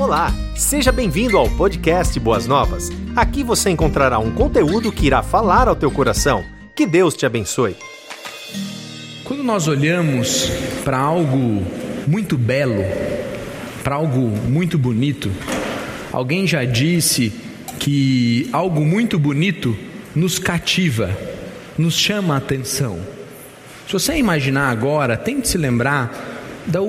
Olá, 0.00 0.32
seja 0.56 0.90
bem-vindo 0.90 1.36
ao 1.36 1.46
podcast 1.46 2.18
Boas 2.18 2.46
Novas. 2.46 2.88
Aqui 3.14 3.44
você 3.44 3.68
encontrará 3.68 4.18
um 4.18 4.30
conteúdo 4.30 4.90
que 4.90 5.06
irá 5.06 5.22
falar 5.22 5.68
ao 5.68 5.76
teu 5.76 5.90
coração. 5.90 6.42
Que 6.74 6.86
Deus 6.86 7.14
te 7.14 7.26
abençoe. 7.26 7.76
Quando 9.24 9.42
nós 9.42 9.68
olhamos 9.68 10.50
para 10.84 10.96
algo 10.96 11.62
muito 12.06 12.38
belo, 12.38 12.82
para 13.84 13.96
algo 13.96 14.20
muito 14.48 14.78
bonito, 14.78 15.30
alguém 16.10 16.46
já 16.46 16.64
disse 16.64 17.30
que 17.78 18.48
algo 18.54 18.80
muito 18.80 19.18
bonito 19.18 19.76
nos 20.16 20.38
cativa, 20.38 21.14
nos 21.76 21.94
chama 21.94 22.32
a 22.32 22.38
atenção. 22.38 22.98
Se 23.86 23.92
você 23.92 24.16
imaginar 24.16 24.70
agora, 24.70 25.14
tente 25.14 25.46
se 25.46 25.58
lembrar 25.58 26.10
da 26.66 26.80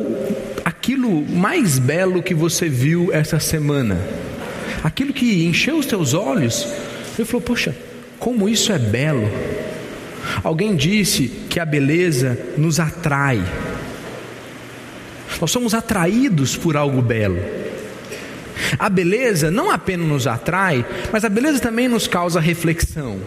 aquilo 0.81 1.23
mais 1.29 1.77
belo 1.77 2.23
que 2.23 2.33
você 2.33 2.67
viu 2.67 3.13
essa 3.13 3.39
semana, 3.39 3.99
aquilo 4.83 5.13
que 5.13 5.45
encheu 5.45 5.77
os 5.77 5.85
teus 5.85 6.15
olhos. 6.15 6.67
Ele 7.15 7.23
falou: 7.27 7.41
Poxa, 7.41 7.75
como 8.17 8.49
isso 8.49 8.73
é 8.73 8.79
belo. 8.79 9.29
Alguém 10.43 10.75
disse 10.75 11.27
que 11.49 11.59
a 11.59 11.65
beleza 11.65 12.37
nos 12.57 12.79
atrai. 12.79 13.43
Nós 15.39 15.51
somos 15.51 15.75
atraídos 15.75 16.57
por 16.57 16.75
algo 16.75 16.99
belo. 16.99 17.39
A 18.79 18.89
beleza 18.89 19.51
não 19.51 19.69
apenas 19.69 20.07
nos 20.07 20.25
atrai, 20.25 20.83
mas 21.11 21.23
a 21.23 21.29
beleza 21.29 21.59
também 21.59 21.87
nos 21.87 22.07
causa 22.07 22.39
reflexão. 22.39 23.19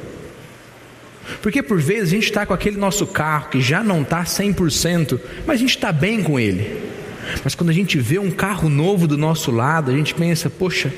Porque 1.40 1.62
por 1.62 1.80
vezes 1.80 2.08
a 2.08 2.16
gente 2.16 2.24
está 2.24 2.44
com 2.44 2.52
aquele 2.52 2.76
nosso 2.76 3.06
carro 3.06 3.48
que 3.50 3.60
já 3.60 3.82
não 3.82 4.02
está 4.02 4.24
100%, 4.24 5.20
mas 5.46 5.56
a 5.56 5.60
gente 5.60 5.76
está 5.76 5.92
bem 5.92 6.20
com 6.20 6.38
ele. 6.38 6.93
Mas 7.42 7.54
quando 7.54 7.70
a 7.70 7.72
gente 7.72 7.98
vê 7.98 8.18
um 8.18 8.30
carro 8.30 8.68
novo 8.68 9.06
do 9.06 9.16
nosso 9.16 9.50
lado, 9.50 9.90
a 9.90 9.94
gente 9.94 10.14
pensa: 10.14 10.48
poxa, 10.50 10.92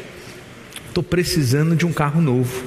estou 0.89 1.03
precisando 1.03 1.75
de 1.77 1.87
um 1.87 1.93
carro 1.93 2.21
novo. 2.21 2.65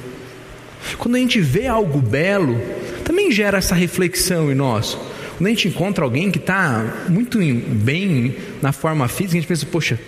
Quando 0.98 1.16
a 1.16 1.20
gente 1.20 1.40
vê 1.42 1.68
algo 1.68 2.00
belo, 2.00 2.60
também 3.04 3.32
gera 3.32 3.58
essa 3.58 3.76
reflexão 3.76 4.52
em 4.52 4.56
nós. 4.56 4.98
Quando 5.38 5.48
a 5.48 5.50
gente 5.50 5.68
encontra 5.68 6.04
alguém 6.04 6.32
que 6.32 6.38
está 6.38 7.06
muito 7.08 7.40
bem 7.40 8.36
na 8.62 8.72
forma 8.72 9.08
física, 9.08 9.38
a 9.38 9.42
gente 9.42 9.48
pensa: 9.48 9.66
poxa, 9.66 10.00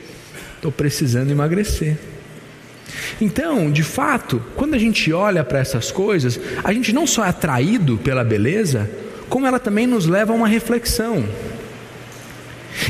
estou 0.56 0.72
precisando 0.72 1.32
emagrecer. 1.32 1.98
Então, 3.20 3.72
de 3.72 3.84
fato, 3.84 4.42
quando 4.56 4.74
a 4.74 4.78
gente 4.78 5.12
olha 5.14 5.44
para 5.44 5.60
essas 5.60 5.92
coisas, 5.92 6.40
a 6.64 6.74
gente 6.74 6.92
não 6.92 7.08
só 7.08 7.26
é 7.26 7.30
atraído 7.30 7.98
pela 7.98 8.24
beleza, 8.24 8.90
como 9.30 9.48
ela 9.48 9.60
também 9.60 9.88
nos 9.88 10.06
leva 10.06 10.34
a 10.34 10.36
uma 10.36 10.48
reflexão. 10.48 11.24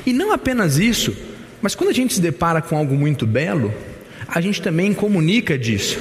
E 0.06 0.14
não 0.14 0.32
apenas 0.32 0.78
isso, 0.78 1.16
mas 1.62 1.76
quando 1.76 1.90
a 1.90 1.94
gente 1.94 2.14
se 2.14 2.22
depara 2.22 2.62
com 2.62 2.76
algo 2.76 2.96
muito 2.96 3.26
belo, 3.28 3.74
a 4.28 4.42
gente 4.42 4.62
também 4.62 4.94
comunica 4.94 5.58
disso. 5.58 6.00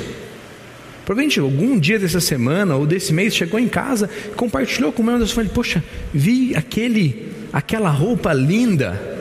Provavelmente 1.05 1.41
algum 1.41 1.79
dia 1.79 1.99
dessa 1.99 2.21
semana 2.21 2.77
ou 2.77 2.87
desse 2.87 3.13
mês 3.13 3.35
chegou 3.35 3.59
em 3.59 3.69
casa, 3.69 4.09
compartilhou 4.37 4.93
com 4.93 5.03
uma 5.03 5.19
das 5.19 5.33
famílias, 5.33 5.55
poxa, 5.55 5.83
vi 6.15 6.55
aquele, 6.55 7.33
aquela 7.53 7.91
roupa 7.91 8.33
linda, 8.33 9.19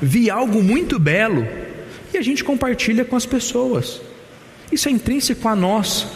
vi 0.00 0.30
algo 0.30 0.62
muito 0.62 0.98
belo 0.98 1.46
e 2.14 2.16
a 2.16 2.22
gente 2.22 2.42
compartilha 2.42 3.04
com 3.04 3.16
as 3.16 3.26
pessoas. 3.26 4.00
Isso 4.72 4.88
é 4.88 4.92
intrínseco 4.92 5.46
a 5.46 5.54
nós. 5.54 6.06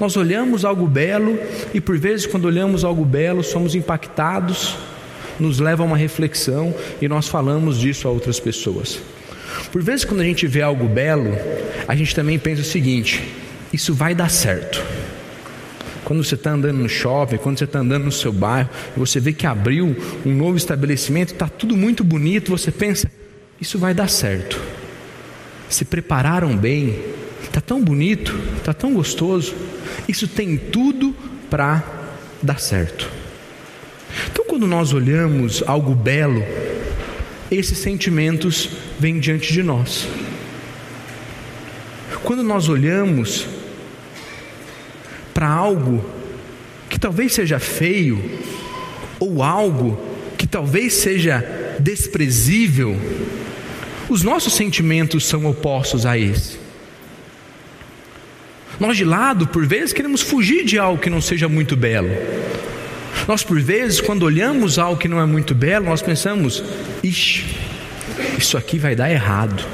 Nós 0.00 0.16
olhamos 0.16 0.64
algo 0.64 0.86
belo 0.86 1.38
e 1.74 1.80
por 1.80 1.98
vezes 1.98 2.26
quando 2.26 2.46
olhamos 2.46 2.84
algo 2.84 3.04
belo 3.04 3.42
somos 3.42 3.74
impactados, 3.74 4.76
nos 5.38 5.58
leva 5.58 5.82
a 5.82 5.86
uma 5.86 5.96
reflexão 5.96 6.74
e 7.00 7.08
nós 7.08 7.28
falamos 7.28 7.78
disso 7.78 8.08
a 8.08 8.10
outras 8.10 8.40
pessoas. 8.40 9.00
Por 9.72 9.82
vezes 9.82 10.04
quando 10.04 10.20
a 10.20 10.24
gente 10.24 10.46
vê 10.46 10.62
algo 10.62 10.88
belo, 10.88 11.32
a 11.86 11.94
gente 11.94 12.14
também 12.14 12.38
pensa 12.38 12.62
o 12.62 12.64
seguinte: 12.64 13.22
isso 13.72 13.94
vai 13.94 14.14
dar 14.14 14.30
certo. 14.30 14.82
Quando 16.04 16.22
você 16.22 16.36
está 16.36 16.52
andando 16.52 16.78
no 16.78 16.88
shopping, 16.88 17.36
quando 17.36 17.58
você 17.58 17.64
está 17.64 17.80
andando 17.80 18.04
no 18.04 18.12
seu 18.12 18.32
bairro, 18.32 18.70
você 18.96 19.18
vê 19.18 19.32
que 19.32 19.46
abriu 19.46 19.96
um 20.24 20.32
novo 20.32 20.56
estabelecimento, 20.56 21.32
está 21.32 21.48
tudo 21.48 21.76
muito 21.76 22.04
bonito, 22.04 22.50
você 22.50 22.70
pensa, 22.70 23.10
isso 23.60 23.76
vai 23.76 23.92
dar 23.92 24.08
certo 24.08 24.60
se 25.68 25.84
prepararam 25.84 26.56
bem, 26.56 27.00
está 27.42 27.60
tão 27.60 27.82
bonito, 27.82 28.38
está 28.56 28.72
tão 28.72 28.94
gostoso, 28.94 29.54
isso 30.08 30.28
tem 30.28 30.56
tudo 30.56 31.14
para 31.50 31.82
dar 32.42 32.60
certo. 32.60 33.10
Então, 34.30 34.44
quando 34.46 34.66
nós 34.66 34.92
olhamos 34.92 35.62
algo 35.66 35.94
belo, 35.94 36.42
esses 37.50 37.78
sentimentos 37.78 38.70
vêm 38.98 39.18
diante 39.18 39.52
de 39.52 39.62
nós. 39.62 40.08
Quando 42.22 42.42
nós 42.42 42.68
olhamos 42.68 43.46
para 45.32 45.48
algo 45.48 46.04
que 46.88 46.98
talvez 46.98 47.32
seja 47.32 47.58
feio, 47.58 48.22
ou 49.20 49.42
algo 49.42 49.98
que 50.36 50.46
talvez 50.46 50.94
seja 50.94 51.44
desprezível, 51.78 52.96
os 54.08 54.22
nossos 54.22 54.54
sentimentos 54.54 55.26
são 55.26 55.46
opostos 55.46 56.06
a 56.06 56.18
esse. 56.18 56.58
Nós 58.78 58.96
de 58.96 59.04
lado, 59.04 59.46
por 59.46 59.66
vezes, 59.66 59.92
queremos 59.92 60.20
fugir 60.20 60.64
de 60.64 60.78
algo 60.78 61.00
que 61.00 61.08
não 61.08 61.20
seja 61.20 61.48
muito 61.48 61.76
belo. 61.76 62.10
Nós, 63.26 63.42
por 63.42 63.60
vezes, 63.60 64.00
quando 64.00 64.22
olhamos 64.22 64.78
algo 64.78 64.98
que 64.98 65.08
não 65.08 65.20
é 65.20 65.26
muito 65.26 65.54
belo, 65.54 65.86
nós 65.86 66.02
pensamos: 66.02 66.62
ixi, 67.02 67.44
isso 68.38 68.56
aqui 68.56 68.78
vai 68.78 68.94
dar 68.94 69.10
errado. 69.10 69.64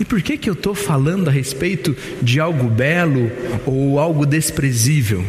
E 0.00 0.04
por 0.04 0.22
que, 0.22 0.36
que 0.36 0.48
eu 0.48 0.54
estou 0.54 0.74
falando 0.74 1.28
a 1.28 1.32
respeito 1.32 1.96
de 2.22 2.38
algo 2.38 2.68
belo 2.68 3.32
ou 3.66 3.98
algo 3.98 4.24
desprezível? 4.24 5.24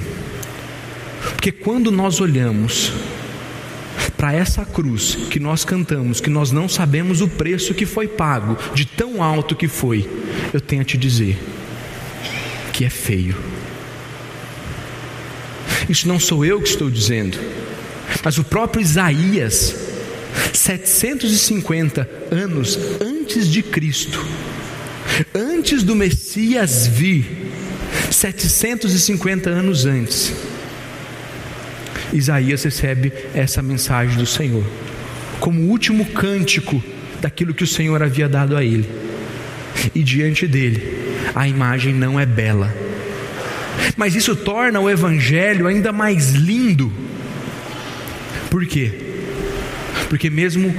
Porque 1.34 1.52
quando 1.52 1.92
nós 1.92 2.22
olhamos 2.22 2.94
para 4.16 4.34
essa 4.34 4.66
cruz 4.66 5.16
que 5.30 5.40
nós 5.40 5.64
cantamos, 5.64 6.20
que 6.20 6.30
nós 6.30 6.52
não 6.52 6.68
sabemos 6.68 7.22
o 7.22 7.28
preço 7.28 7.74
que 7.74 7.86
foi 7.86 8.08
pago, 8.08 8.58
de 8.76 8.86
tão 8.86 9.24
alto 9.24 9.56
que 9.56 9.68
foi, 9.68 10.08
eu 10.54 10.62
tenho 10.62 10.82
a 10.82 10.86
te 10.86 10.98
dizer 10.98 11.38
que 12.74 12.86
é 12.86 12.90
feio. 12.90 13.36
Isso 15.90 16.08
não 16.08 16.20
sou 16.20 16.46
eu 16.46 16.62
que 16.62 16.70
estou 16.70 16.90
dizendo, 16.90 17.36
mas 18.24 18.38
o 18.38 18.44
próprio 18.44 18.80
Isaías, 18.80 19.76
750 20.54 22.08
anos 22.30 22.78
antes 23.02 23.48
de 23.48 23.64
Cristo, 23.64 24.24
antes 25.34 25.82
do 25.82 25.96
Messias 25.96 26.86
vir, 26.86 27.26
750 28.12 29.50
anos 29.50 29.88
antes, 29.88 30.32
Isaías 32.14 32.64
recebe 32.64 33.12
essa 33.34 33.62
mensagem 33.62 34.16
do 34.16 34.28
Senhor, 34.28 34.64
como 35.40 35.70
último 35.70 36.06
cântico 36.06 36.84
daquilo 37.20 37.54
que 37.54 37.64
o 37.64 37.68
Senhor 37.68 38.02
havia 38.04 38.30
dado 38.30 38.56
a 38.56 38.64
ele. 38.64 38.88
E 39.96 40.04
diante 40.04 40.46
dele, 40.46 41.16
a 41.34 41.48
imagem 41.48 41.94
não 41.94 42.20
é 42.20 42.26
bela, 42.26 42.74
mas 43.96 44.16
isso 44.16 44.36
torna 44.36 44.80
o 44.80 44.90
Evangelho 44.90 45.68
ainda 45.68 45.92
mais 45.92 46.32
lindo. 46.32 46.92
Por 48.50 48.66
quê? 48.66 48.92
Porque 50.10 50.30
mesmo 50.30 50.74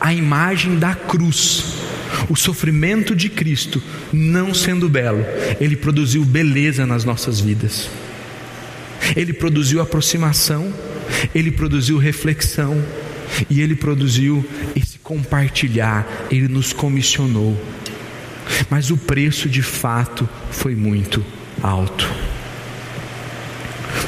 a 0.00 0.14
imagem 0.14 0.78
da 0.78 0.94
cruz, 0.94 1.74
o 2.28 2.36
sofrimento 2.36 3.14
de 3.14 3.28
Cristo, 3.28 3.82
não 4.12 4.54
sendo 4.54 4.88
belo, 4.88 5.24
ele 5.60 5.76
produziu 5.76 6.24
beleza 6.24 6.86
nas 6.86 7.04
nossas 7.04 7.40
vidas. 7.40 7.90
Ele 9.16 9.32
produziu 9.32 9.80
aproximação, 9.80 10.72
ele 11.34 11.50
produziu 11.50 11.98
reflexão 11.98 12.82
e 13.48 13.60
ele 13.60 13.74
produziu 13.74 14.44
esse 14.76 14.98
compartilhar, 14.98 16.06
ele 16.30 16.48
nos 16.48 16.72
comissionou. 16.72 17.60
Mas 18.68 18.90
o 18.90 18.96
preço 18.96 19.48
de 19.48 19.62
fato 19.62 20.28
foi 20.50 20.74
muito 20.74 21.24
alto. 21.62 22.08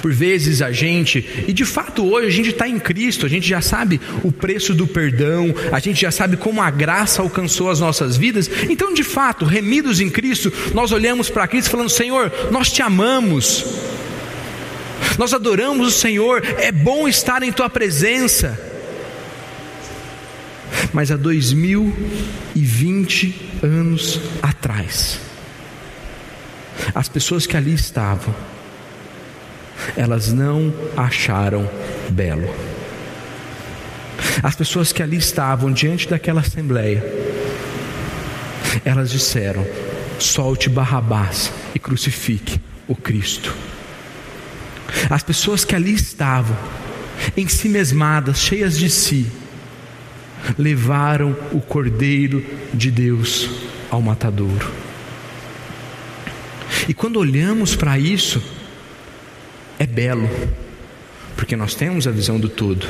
Por 0.03 0.13
vezes 0.13 0.61
a 0.61 0.71
gente, 0.73 1.25
e 1.47 1.53
de 1.53 1.65
fato 1.65 2.05
hoje 2.05 2.27
a 2.27 2.31
gente 2.31 2.51
está 2.51 2.69
em 2.69 2.81
Cristo, 2.81 3.25
a 3.25 3.29
gente 3.29 3.49
já 3.49 3.61
sabe 3.61 4.01
o 4.25 4.33
preço 4.33 4.75
do 4.75 4.85
perdão, 4.85 5.55
a 5.71 5.79
gente 5.79 6.01
já 6.01 6.11
sabe 6.11 6.37
como 6.37 6.61
a 6.61 6.69
graça 6.71 7.23
alcançou 7.23 7.71
as 7.71 7.79
nossas 7.79 8.17
vidas, 8.17 8.51
então 8.69 8.93
de 8.93 9.05
fato, 9.05 9.45
remidos 9.45 10.01
em 10.01 10.11
Cristo, 10.11 10.53
nós 10.75 10.91
olhamos 10.91 11.31
para 11.31 11.47
Cristo 11.47 11.71
falando: 11.71 11.89
Senhor, 11.89 12.33
nós 12.51 12.73
te 12.73 12.83
amamos, 12.83 13.65
nós 15.17 15.33
adoramos 15.33 15.87
o 15.87 15.93
Senhor, 15.93 16.43
é 16.59 16.73
bom 16.73 17.07
estar 17.07 17.45
em 17.45 17.53
Tua 17.53 17.71
presença. 17.71 18.61
Mas 20.93 21.13
há 21.13 21.17
2020 21.17 23.35
anos 23.63 24.21
atrás, 24.43 25.21
as 26.93 27.09
pessoas 27.09 27.47
que 27.47 27.57
ali 27.57 27.73
estavam, 27.73 28.35
elas 29.97 30.33
não 30.33 30.73
acharam 30.97 31.69
belo. 32.11 32.49
As 34.43 34.55
pessoas 34.55 34.93
que 34.93 35.03
ali 35.03 35.17
estavam 35.17 35.73
diante 35.73 36.09
daquela 36.09 36.41
assembleia, 36.41 37.05
elas 38.85 39.11
disseram: 39.11 39.67
solte 40.19 40.69
Barrabás 40.69 41.53
e 41.75 41.79
crucifique 41.79 42.61
o 42.89 42.95
Cristo. 42.95 43.55
As 45.11 45.23
pessoas 45.23 45.65
que 45.65 45.75
ali 45.75 45.95
estavam, 45.95 46.57
em 47.37 47.49
si 47.49 47.69
mesmadas, 47.69 48.39
cheias 48.39 48.79
de 48.79 48.89
si, 48.91 49.27
levaram 50.59 51.37
o 51.53 51.61
Cordeiro 51.61 52.45
de 52.73 52.91
Deus 52.91 53.49
ao 53.91 54.03
matadouro. 54.03 54.71
E 56.89 56.95
quando 56.95 57.19
olhamos 57.19 57.77
para 57.77 57.99
isso, 57.99 58.43
é 59.83 59.87
belo, 59.87 60.31
porque 61.37 61.57
nós 61.57 61.75
temos 61.75 62.07
a 62.07 62.13
visão 62.13 62.39
do 62.39 62.49
todo. 62.49 62.87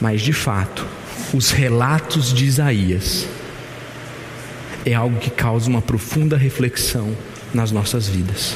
Mas 0.00 0.20
de 0.20 0.32
fato, 0.32 0.86
os 1.34 1.50
relatos 1.50 2.32
de 2.32 2.44
Isaías 2.44 3.26
é 4.86 4.94
algo 4.94 5.18
que 5.18 5.30
causa 5.30 5.68
uma 5.68 5.82
profunda 5.82 6.36
reflexão 6.36 7.16
nas 7.52 7.72
nossas 7.72 8.06
vidas. 8.06 8.54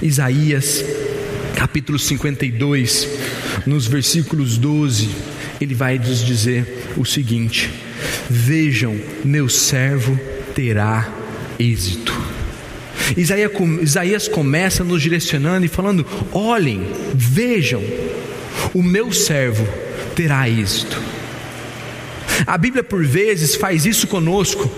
Isaías, 0.00 0.82
capítulo 1.54 1.98
52, 1.98 3.06
nos 3.66 3.86
versículos 3.86 4.56
12, 4.56 5.10
ele 5.60 5.74
vai 5.74 5.98
nos 5.98 6.24
dizer 6.24 6.94
o 6.96 7.04
seguinte: 7.04 7.70
Vejam, 8.30 8.98
meu 9.22 9.50
servo 9.50 10.18
terá 10.54 11.12
êxito. 11.58 12.43
Isaías, 13.16 14.28
começa 14.28 14.82
nos 14.82 15.02
direcionando 15.02 15.66
e 15.66 15.68
falando: 15.68 16.06
olhem, 16.32 16.86
vejam, 17.14 17.82
o 18.72 18.82
meu 18.82 19.12
servo 19.12 19.66
terá 20.14 20.48
êxito. 20.48 21.00
A 22.46 22.58
Bíblia 22.58 22.82
por 22.82 23.04
vezes 23.04 23.54
faz 23.54 23.86
isso 23.86 24.06
conosco. 24.06 24.70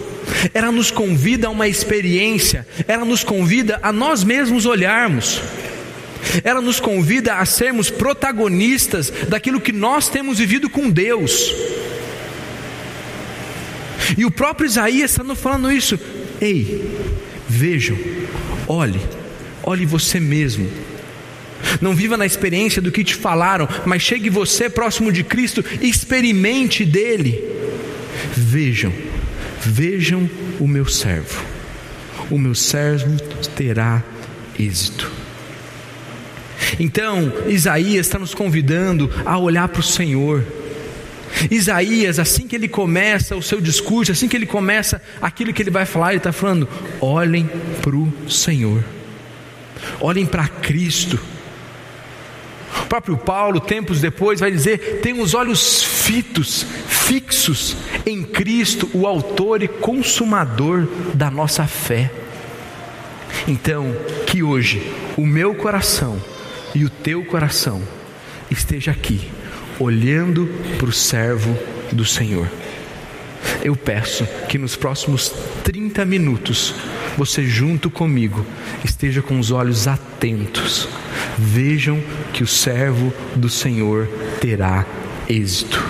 Ela 0.52 0.72
nos 0.72 0.90
convida 0.90 1.46
a 1.46 1.50
uma 1.50 1.68
experiência, 1.68 2.66
ela 2.86 3.04
nos 3.04 3.22
convida 3.24 3.78
a 3.82 3.92
nós 3.92 4.24
mesmos 4.24 4.66
olharmos. 4.66 5.40
Ela 6.42 6.60
nos 6.60 6.80
convida 6.80 7.36
a 7.36 7.44
sermos 7.44 7.88
protagonistas 7.88 9.12
daquilo 9.28 9.60
que 9.60 9.72
nós 9.72 10.08
temos 10.08 10.38
vivido 10.38 10.68
com 10.68 10.90
Deus. 10.90 11.54
E 14.16 14.24
o 14.24 14.30
próprio 14.30 14.66
Isaías 14.66 15.12
está 15.12 15.22
nos 15.22 15.38
falando 15.38 15.70
isso. 15.70 15.98
Ei, 16.40 16.90
vejam, 17.48 17.96
olhe, 18.66 19.00
olhe 19.62 19.86
você 19.86 20.20
mesmo. 20.20 20.68
Não 21.80 21.94
viva 21.94 22.16
na 22.16 22.26
experiência 22.26 22.80
do 22.82 22.92
que 22.92 23.04
te 23.04 23.14
falaram, 23.14 23.68
mas 23.84 24.02
chegue 24.02 24.30
você 24.30 24.68
próximo 24.68 25.10
de 25.10 25.24
Cristo 25.24 25.64
experimente 25.80 26.84
dele. 26.84 27.42
Vejam, 28.36 28.92
vejam 29.60 30.28
o 30.60 30.66
meu 30.66 30.86
servo. 30.86 31.42
O 32.30 32.38
meu 32.38 32.54
servo 32.54 33.16
terá 33.54 34.02
êxito. 34.58 35.10
Então, 36.80 37.32
Isaías 37.46 38.06
está 38.06 38.18
nos 38.18 38.34
convidando 38.34 39.10
a 39.24 39.38
olhar 39.38 39.68
para 39.68 39.80
o 39.80 39.84
Senhor. 39.84 40.44
Isaías, 41.50 42.18
assim 42.18 42.46
que 42.46 42.56
ele 42.56 42.68
começa 42.68 43.36
o 43.36 43.42
seu 43.42 43.60
discurso, 43.60 44.12
assim 44.12 44.28
que 44.28 44.36
ele 44.36 44.46
começa 44.46 45.00
aquilo 45.20 45.52
que 45.52 45.62
ele 45.62 45.70
vai 45.70 45.84
falar, 45.84 46.10
ele 46.10 46.18
está 46.18 46.32
falando: 46.32 46.68
olhem 47.00 47.48
para 47.82 47.96
o 47.96 48.30
Senhor, 48.30 48.82
olhem 50.00 50.26
para 50.26 50.48
Cristo. 50.48 51.18
O 52.82 52.86
próprio 52.86 53.16
Paulo, 53.16 53.60
tempos 53.60 54.00
depois, 54.00 54.40
vai 54.40 54.50
dizer: 54.50 55.00
tem 55.02 55.20
os 55.20 55.34
olhos 55.34 55.82
fitos, 55.82 56.66
fixos 56.88 57.76
em 58.04 58.22
Cristo, 58.22 58.88
o 58.92 59.06
Autor 59.06 59.62
e 59.62 59.68
Consumador 59.68 60.86
da 61.14 61.30
nossa 61.30 61.66
fé. 61.66 62.10
Então, 63.46 63.94
que 64.26 64.42
hoje 64.42 64.92
o 65.16 65.26
meu 65.26 65.54
coração 65.54 66.20
e 66.74 66.84
o 66.84 66.90
teu 66.90 67.24
coração 67.24 67.82
esteja 68.50 68.90
aqui, 68.90 69.30
olhando 69.78 70.48
para 70.78 70.88
o 70.88 70.92
servo 70.92 71.56
do 71.92 72.04
Senhor. 72.04 72.48
Eu 73.62 73.76
peço 73.76 74.26
que 74.48 74.58
nos 74.58 74.76
próximos 74.76 75.32
30 75.64 76.04
minutos, 76.04 76.74
você 77.16 77.44
junto 77.44 77.90
comigo, 77.90 78.44
esteja 78.84 79.22
com 79.22 79.38
os 79.38 79.50
olhos 79.50 79.88
atentos. 79.88 80.88
Vejam 81.38 82.02
que 82.32 82.42
o 82.42 82.46
servo 82.46 83.12
do 83.34 83.48
Senhor 83.48 84.08
terá 84.40 84.86
êxito. 85.28 85.82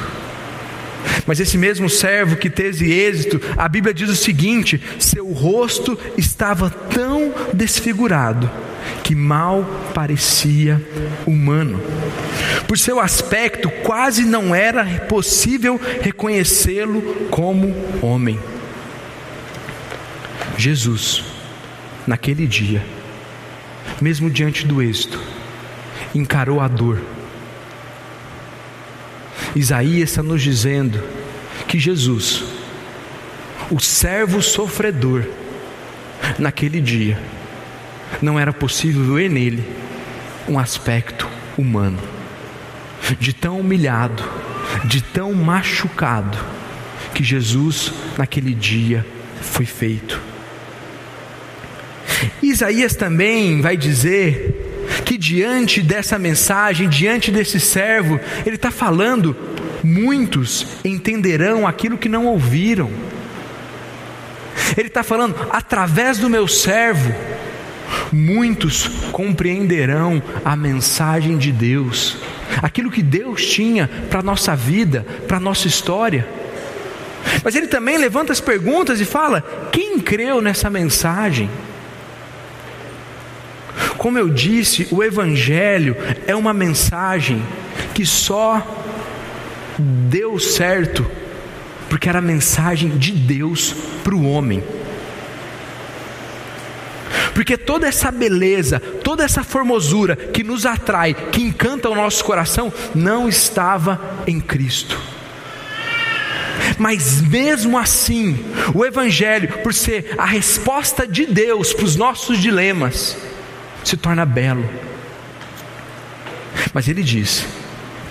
Mas 1.27 1.41
esse 1.41 1.59
mesmo 1.59 1.88
servo 1.88 2.37
que 2.37 2.49
teve 2.49 2.93
êxito, 2.93 3.41
a 3.56 3.69
Bíblia 3.69 3.93
diz 3.93 4.09
o 4.09 4.17
seguinte: 4.17 4.81
seu 4.99 5.31
rosto 5.33 5.99
estava 6.17 6.71
tão 6.71 7.35
desfigurado 7.53 8.50
que 9.06 9.14
mal 9.14 9.64
parecia 9.94 10.82
humano. 11.25 11.81
Por 12.67 12.76
seu 12.76 12.99
aspecto, 12.99 13.70
quase 13.85 14.25
não 14.25 14.53
era 14.53 14.85
possível 15.06 15.81
reconhecê-lo 16.03 17.00
como 17.31 17.73
homem. 18.03 18.37
Jesus, 20.58 21.23
naquele 22.05 22.49
dia, 22.49 22.85
mesmo 24.00 24.29
diante 24.29 24.67
do 24.67 24.82
êxito, 24.82 25.23
encarou 26.12 26.61
a 26.61 26.67
dor. 26.67 27.00
Isaías 29.55 30.11
está 30.11 30.23
nos 30.23 30.43
dizendo 30.43 31.00
que 31.69 31.79
Jesus, 31.79 32.43
o 33.70 33.79
servo 33.79 34.43
sofredor, 34.43 35.23
naquele 36.41 36.81
dia, 36.81 37.17
não 38.20 38.38
era 38.38 38.53
possível 38.53 39.14
ver 39.14 39.31
nele 39.31 39.64
um 40.49 40.58
aspecto 40.58 41.29
humano, 41.56 41.99
de 43.19 43.32
tão 43.32 43.61
humilhado, 43.61 44.23
de 44.85 45.00
tão 45.03 45.32
machucado, 45.32 46.38
que 47.14 47.25
Jesus 47.25 47.93
naquele 48.19 48.55
dia 48.55 49.05
foi 49.41 49.64
feito. 49.64 50.20
Isaías 52.43 52.94
também 52.94 53.61
vai 53.61 53.76
dizer 53.76 54.67
que 55.05 55.17
diante 55.17 55.82
dessa 55.82 56.19
mensagem, 56.19 56.88
diante 56.88 57.31
desse 57.31 57.59
servo, 57.59 58.20
ele 58.44 58.56
está 58.56 58.70
falando, 58.70 59.37
muitos 59.82 60.67
entenderão 60.85 61.67
aquilo 61.67 61.99
que 61.99 62.09
não 62.09 62.26
ouviram. 62.26 62.90
Ele 64.76 64.88
está 64.88 65.02
falando, 65.02 65.35
através 65.50 66.19
do 66.19 66.28
meu 66.28 66.49
servo, 66.49 67.14
muitos 68.12 68.87
compreenderão 69.12 70.23
a 70.45 70.57
mensagem 70.57 71.38
de 71.38 71.52
Deus, 71.52 72.19
aquilo 72.62 72.90
que 72.90 73.02
Deus 73.02 73.45
tinha 73.47 73.88
para 74.11 74.21
a 74.21 74.23
nossa 74.23 74.55
vida, 74.55 75.05
para 75.26 75.37
a 75.37 75.40
nossa 75.40 75.66
história. 75.66 76.26
Mas 77.43 77.55
ele 77.55 77.66
também 77.66 77.99
levanta 77.99 78.33
as 78.33 78.40
perguntas 78.40 79.00
e 79.00 79.05
fala: 79.05 79.43
quem 79.73 79.99
creu 79.99 80.40
nessa 80.40 80.71
mensagem? 80.71 81.50
Como 83.99 84.19
eu 84.19 84.28
disse, 84.28 84.87
o 84.90 85.02
Evangelho 85.02 85.97
é 86.26 86.35
uma 86.35 86.52
mensagem 86.52 87.43
que 87.95 88.07
só 88.07 88.85
deu 89.78 90.38
certo 90.38 91.05
porque 91.88 92.09
era 92.09 92.19
a 92.19 92.23
mensagem 92.23 92.90
de 92.90 93.12
Deus 93.12 93.75
para 94.02 94.14
o 94.14 94.28
homem. 94.28 94.62
Porque 97.37 97.59
toda 97.59 97.87
essa 97.87 98.11
beleza, 98.11 98.81
toda 98.81 99.23
essa 99.23 99.45
formosura 99.45 100.16
que 100.16 100.43
nos 100.43 100.64
atrai, 100.64 101.12
que 101.12 101.43
encanta 101.43 101.90
o 101.90 101.95
nosso 101.95 102.25
coração, 102.25 102.73
não 102.95 103.28
estava 103.28 104.00
em 104.26 104.40
Cristo. 104.40 104.99
Mas 106.78 107.21
mesmo 107.21 107.76
assim, 107.76 108.43
o 108.75 108.87
Evangelho, 108.87 109.59
por 109.59 109.75
ser 109.75 110.14
a 110.16 110.25
resposta 110.25 111.07
de 111.07 111.26
Deus 111.26 111.75
para 111.75 111.85
os 111.85 111.95
nossos 111.95 112.38
dilemas, 112.38 113.19
se 113.85 113.99
torna 113.99 114.25
belo. 114.25 114.66
Mas 116.73 116.88
ele 116.88 117.02
diz: 117.02 117.45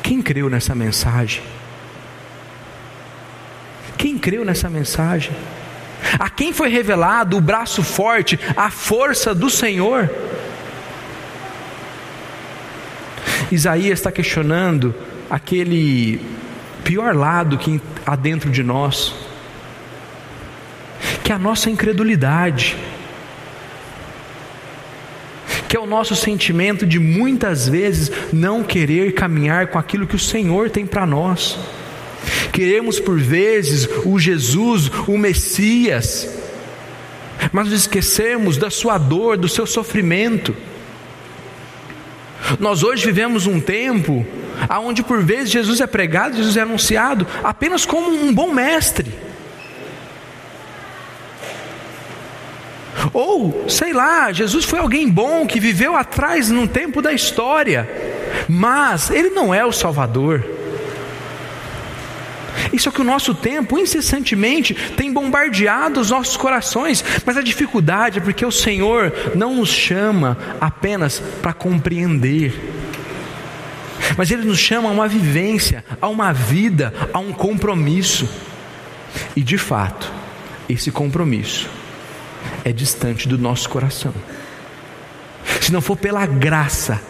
quem 0.03 0.21
creu 0.21 0.51
nessa 0.51 0.75
mensagem? 0.75 1.41
Quem 3.97 4.19
creu 4.19 4.45
nessa 4.45 4.69
mensagem? 4.69 5.35
A 6.17 6.29
quem 6.29 6.53
foi 6.53 6.69
revelado 6.69 7.37
o 7.37 7.41
braço 7.41 7.83
forte, 7.83 8.39
a 8.55 8.69
força 8.69 9.33
do 9.33 9.49
Senhor? 9.49 10.09
Isaías 13.51 13.99
está 13.99 14.11
questionando 14.11 14.93
aquele 15.29 16.21
pior 16.83 17.15
lado 17.15 17.57
que 17.57 17.81
há 18.05 18.15
dentro 18.15 18.49
de 18.49 18.63
nós, 18.63 19.13
que 21.23 21.31
é 21.31 21.35
a 21.35 21.39
nossa 21.39 21.69
incredulidade, 21.69 22.77
que 25.67 25.75
é 25.75 25.79
o 25.79 25.85
nosso 25.85 26.15
sentimento 26.15 26.85
de 26.85 26.99
muitas 26.99 27.67
vezes 27.67 28.11
não 28.31 28.63
querer 28.63 29.13
caminhar 29.13 29.67
com 29.67 29.79
aquilo 29.79 30.07
que 30.07 30.15
o 30.15 30.19
Senhor 30.19 30.69
tem 30.69 30.85
para 30.85 31.05
nós. 31.05 31.57
Queremos 32.51 32.99
por 32.99 33.19
vezes 33.19 33.87
o 34.05 34.19
Jesus, 34.19 34.89
o 35.07 35.17
Messias, 35.17 36.29
mas 37.51 37.67
nos 37.69 37.81
esquecemos 37.81 38.57
da 38.57 38.69
sua 38.69 38.97
dor, 38.97 39.37
do 39.37 39.49
seu 39.49 39.65
sofrimento. 39.65 40.55
Nós 42.59 42.83
hoje 42.83 43.05
vivemos 43.05 43.47
um 43.47 43.59
tempo 43.59 44.25
onde 44.81 45.03
por 45.03 45.21
vezes 45.23 45.51
Jesus 45.51 45.81
é 45.81 45.87
pregado, 45.87 46.37
Jesus 46.37 46.57
é 46.57 46.61
anunciado 46.61 47.27
apenas 47.43 47.85
como 47.85 48.09
um 48.09 48.33
bom 48.33 48.53
mestre. 48.53 49.11
Ou, 53.13 53.65
sei 53.69 53.93
lá, 53.93 54.31
Jesus 54.31 54.65
foi 54.65 54.79
alguém 54.79 55.09
bom 55.09 55.45
que 55.45 55.59
viveu 55.59 55.95
atrás 55.95 56.49
num 56.49 56.67
tempo 56.67 57.01
da 57.01 57.13
história, 57.13 57.89
mas 58.47 59.09
ele 59.09 59.29
não 59.29 59.53
é 59.53 59.65
o 59.65 59.71
Salvador. 59.71 60.54
Isso 62.71 62.89
é 62.89 62.91
que 62.91 63.01
o 63.01 63.05
nosso 63.05 63.33
tempo 63.33 63.77
incessantemente 63.77 64.73
tem 64.73 65.11
bombardeado 65.11 65.99
os 65.99 66.11
nossos 66.11 66.37
corações, 66.37 67.03
mas 67.25 67.37
a 67.37 67.41
dificuldade 67.41 68.19
é 68.19 68.21
porque 68.21 68.45
o 68.45 68.51
Senhor 68.51 69.13
não 69.35 69.55
nos 69.55 69.69
chama 69.69 70.37
apenas 70.59 71.19
para 71.41 71.53
compreender, 71.53 72.53
mas 74.17 74.31
Ele 74.31 74.45
nos 74.45 74.59
chama 74.59 74.89
a 74.89 74.91
uma 74.91 75.07
vivência, 75.07 75.83
a 76.01 76.07
uma 76.07 76.31
vida, 76.31 76.93
a 77.13 77.19
um 77.19 77.31
compromisso, 77.31 78.29
e 79.35 79.41
de 79.41 79.57
fato, 79.57 80.11
esse 80.67 80.91
compromisso 80.91 81.69
é 82.63 82.71
distante 82.71 83.27
do 83.27 83.37
nosso 83.37 83.69
coração. 83.69 84.13
Se 85.61 85.71
não 85.71 85.81
for 85.81 85.95
pela 85.95 86.25
graça 86.25 87.01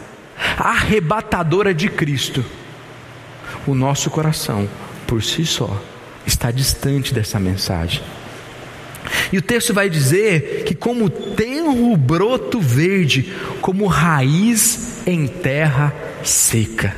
arrebatadora 0.58 1.74
de 1.74 1.90
Cristo, 1.90 2.44
o 3.66 3.74
nosso 3.74 4.10
coração 4.10 4.68
por 5.06 5.24
si 5.24 5.46
só 5.46 5.82
está 6.26 6.52
distante 6.52 7.14
dessa 7.14 7.40
mensagem. 7.40 8.02
E 9.32 9.38
o 9.38 9.42
texto 9.42 9.74
vai 9.74 9.90
dizer 9.90 10.64
que, 10.66 10.74
como 10.74 11.10
tenro 11.10 11.96
broto 11.96 12.60
verde, 12.60 13.34
como 13.62 13.86
raiz 13.86 15.04
em 15.06 15.28
terra 15.28 15.94
seca. 16.24 16.96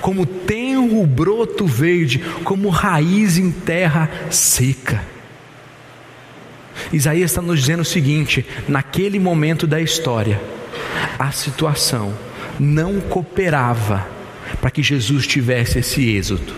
Como 0.00 0.24
tenro 0.24 1.06
broto 1.06 1.66
verde, 1.66 2.18
como 2.44 2.68
raiz 2.68 3.36
em 3.36 3.50
terra 3.50 4.10
seca. 4.30 5.02
Isaías 6.92 7.30
está 7.30 7.42
nos 7.42 7.60
dizendo 7.60 7.80
o 7.80 7.84
seguinte: 7.84 8.46
naquele 8.66 9.18
momento 9.18 9.66
da 9.66 9.80
história, 9.80 10.40
a 11.18 11.30
situação 11.32 12.14
não 12.58 13.00
cooperava 13.00 14.17
para 14.60 14.70
que 14.70 14.82
Jesus 14.82 15.26
tivesse 15.26 15.78
esse 15.78 16.08
êxodo. 16.08 16.54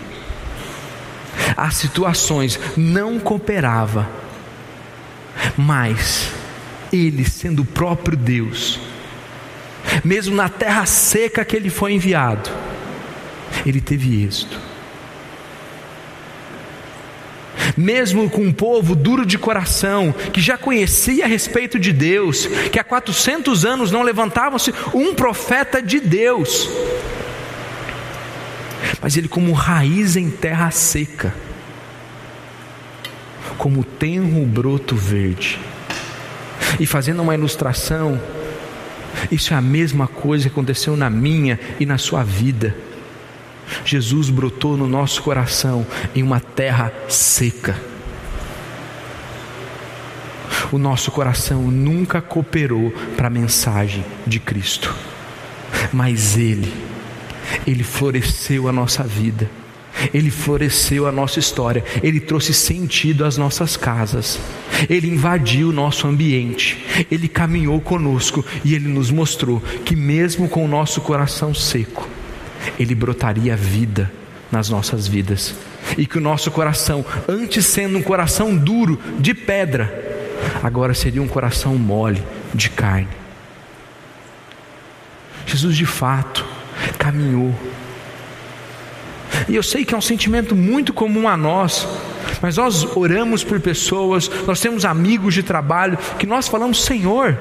As 1.55 1.75
situações 1.75 2.59
não 2.75 3.19
cooperava, 3.19 4.09
mas 5.57 6.31
ele 6.91 7.23
sendo 7.25 7.61
o 7.61 7.65
próprio 7.65 8.17
Deus, 8.17 8.79
mesmo 10.03 10.35
na 10.35 10.49
terra 10.49 10.85
seca 10.85 11.45
que 11.45 11.55
ele 11.55 11.69
foi 11.69 11.93
enviado, 11.93 12.49
ele 13.65 13.81
teve 13.81 14.23
êxito. 14.23 14.71
mesmo 17.77 18.29
com 18.29 18.41
um 18.41 18.51
povo 18.51 18.95
duro 18.95 19.25
de 19.25 19.37
coração, 19.37 20.13
que 20.33 20.41
já 20.41 20.57
conhecia 20.57 21.25
a 21.25 21.27
respeito 21.27 21.79
de 21.79 21.91
Deus, 21.91 22.45
que 22.71 22.79
há 22.79 22.83
400 22.83 23.65
anos 23.65 23.91
não 23.91 24.01
levantava-se 24.01 24.73
um 24.93 25.13
profeta 25.13 25.81
de 25.81 25.99
Deus, 25.99 26.69
mas 29.01 29.17
ele, 29.17 29.27
como 29.27 29.51
raiz 29.53 30.15
em 30.15 30.29
terra 30.29 30.69
seca, 30.69 31.33
como 33.57 33.83
tenro 33.83 34.45
broto 34.45 34.95
verde, 34.95 35.59
e 36.79 36.85
fazendo 36.85 37.21
uma 37.21 37.33
ilustração, 37.33 38.19
isso 39.31 39.53
é 39.53 39.57
a 39.57 39.61
mesma 39.61 40.07
coisa 40.07 40.45
que 40.45 40.51
aconteceu 40.51 40.95
na 40.95 41.09
minha 41.09 41.59
e 41.79 41.85
na 41.85 41.97
sua 41.97 42.23
vida. 42.23 42.75
Jesus 43.85 44.29
brotou 44.29 44.77
no 44.77 44.87
nosso 44.87 45.21
coração 45.21 45.85
em 46.15 46.23
uma 46.23 46.39
terra 46.39 46.91
seca. 47.07 47.75
O 50.71 50.77
nosso 50.77 51.11
coração 51.11 51.63
nunca 51.63 52.21
cooperou 52.21 52.91
para 53.17 53.27
a 53.27 53.29
mensagem 53.29 54.05
de 54.25 54.39
Cristo, 54.39 54.95
mas 55.91 56.37
Ele, 56.37 56.90
Ele 57.65 57.83
floresceu 57.83 58.67
a 58.67 58.71
nossa 58.71 59.03
vida. 59.03 59.49
Ele 60.13 60.31
floresceu 60.31 61.05
a 61.05 61.11
nossa 61.11 61.37
história, 61.37 61.83
Ele 62.01 62.19
trouxe 62.19 62.53
sentido 62.53 63.25
às 63.25 63.37
nossas 63.37 63.75
casas, 63.75 64.39
Ele 64.89 65.09
invadiu 65.09 65.69
o 65.69 65.73
nosso 65.73 66.07
ambiente, 66.07 66.83
Ele 67.11 67.27
caminhou 67.27 67.79
conosco 67.81 68.43
e 68.63 68.73
Ele 68.73 68.87
nos 68.87 69.11
mostrou 69.11 69.61
que, 69.85 69.95
mesmo 69.95 70.47
com 70.47 70.63
o 70.63 70.67
nosso 70.67 71.01
coração 71.01 71.53
seco, 71.53 72.07
ele 72.79 72.95
brotaria 72.95 73.55
vida 73.55 74.11
nas 74.51 74.69
nossas 74.69 75.07
vidas. 75.07 75.55
E 75.97 76.05
que 76.05 76.17
o 76.17 76.21
nosso 76.21 76.51
coração, 76.51 77.05
antes 77.27 77.65
sendo 77.65 77.97
um 77.97 78.01
coração 78.01 78.55
duro, 78.55 78.99
de 79.19 79.33
pedra, 79.33 80.39
agora 80.63 80.93
seria 80.93 81.21
um 81.21 81.27
coração 81.27 81.75
mole, 81.75 82.23
de 82.53 82.69
carne. 82.69 83.07
Jesus 85.45 85.75
de 85.75 85.85
fato 85.85 86.45
caminhou. 86.97 87.53
E 89.47 89.55
eu 89.55 89.63
sei 89.63 89.85
que 89.85 89.93
é 89.93 89.97
um 89.97 90.01
sentimento 90.01 90.55
muito 90.55 90.93
comum 90.93 91.27
a 91.27 91.35
nós, 91.35 91.87
mas 92.41 92.57
nós 92.57 92.83
oramos 92.95 93.43
por 93.43 93.59
pessoas, 93.59 94.29
nós 94.45 94.59
temos 94.59 94.85
amigos 94.85 95.33
de 95.33 95.43
trabalho 95.43 95.97
que 96.19 96.27
nós 96.27 96.47
falamos, 96.47 96.83
Senhor, 96.83 97.37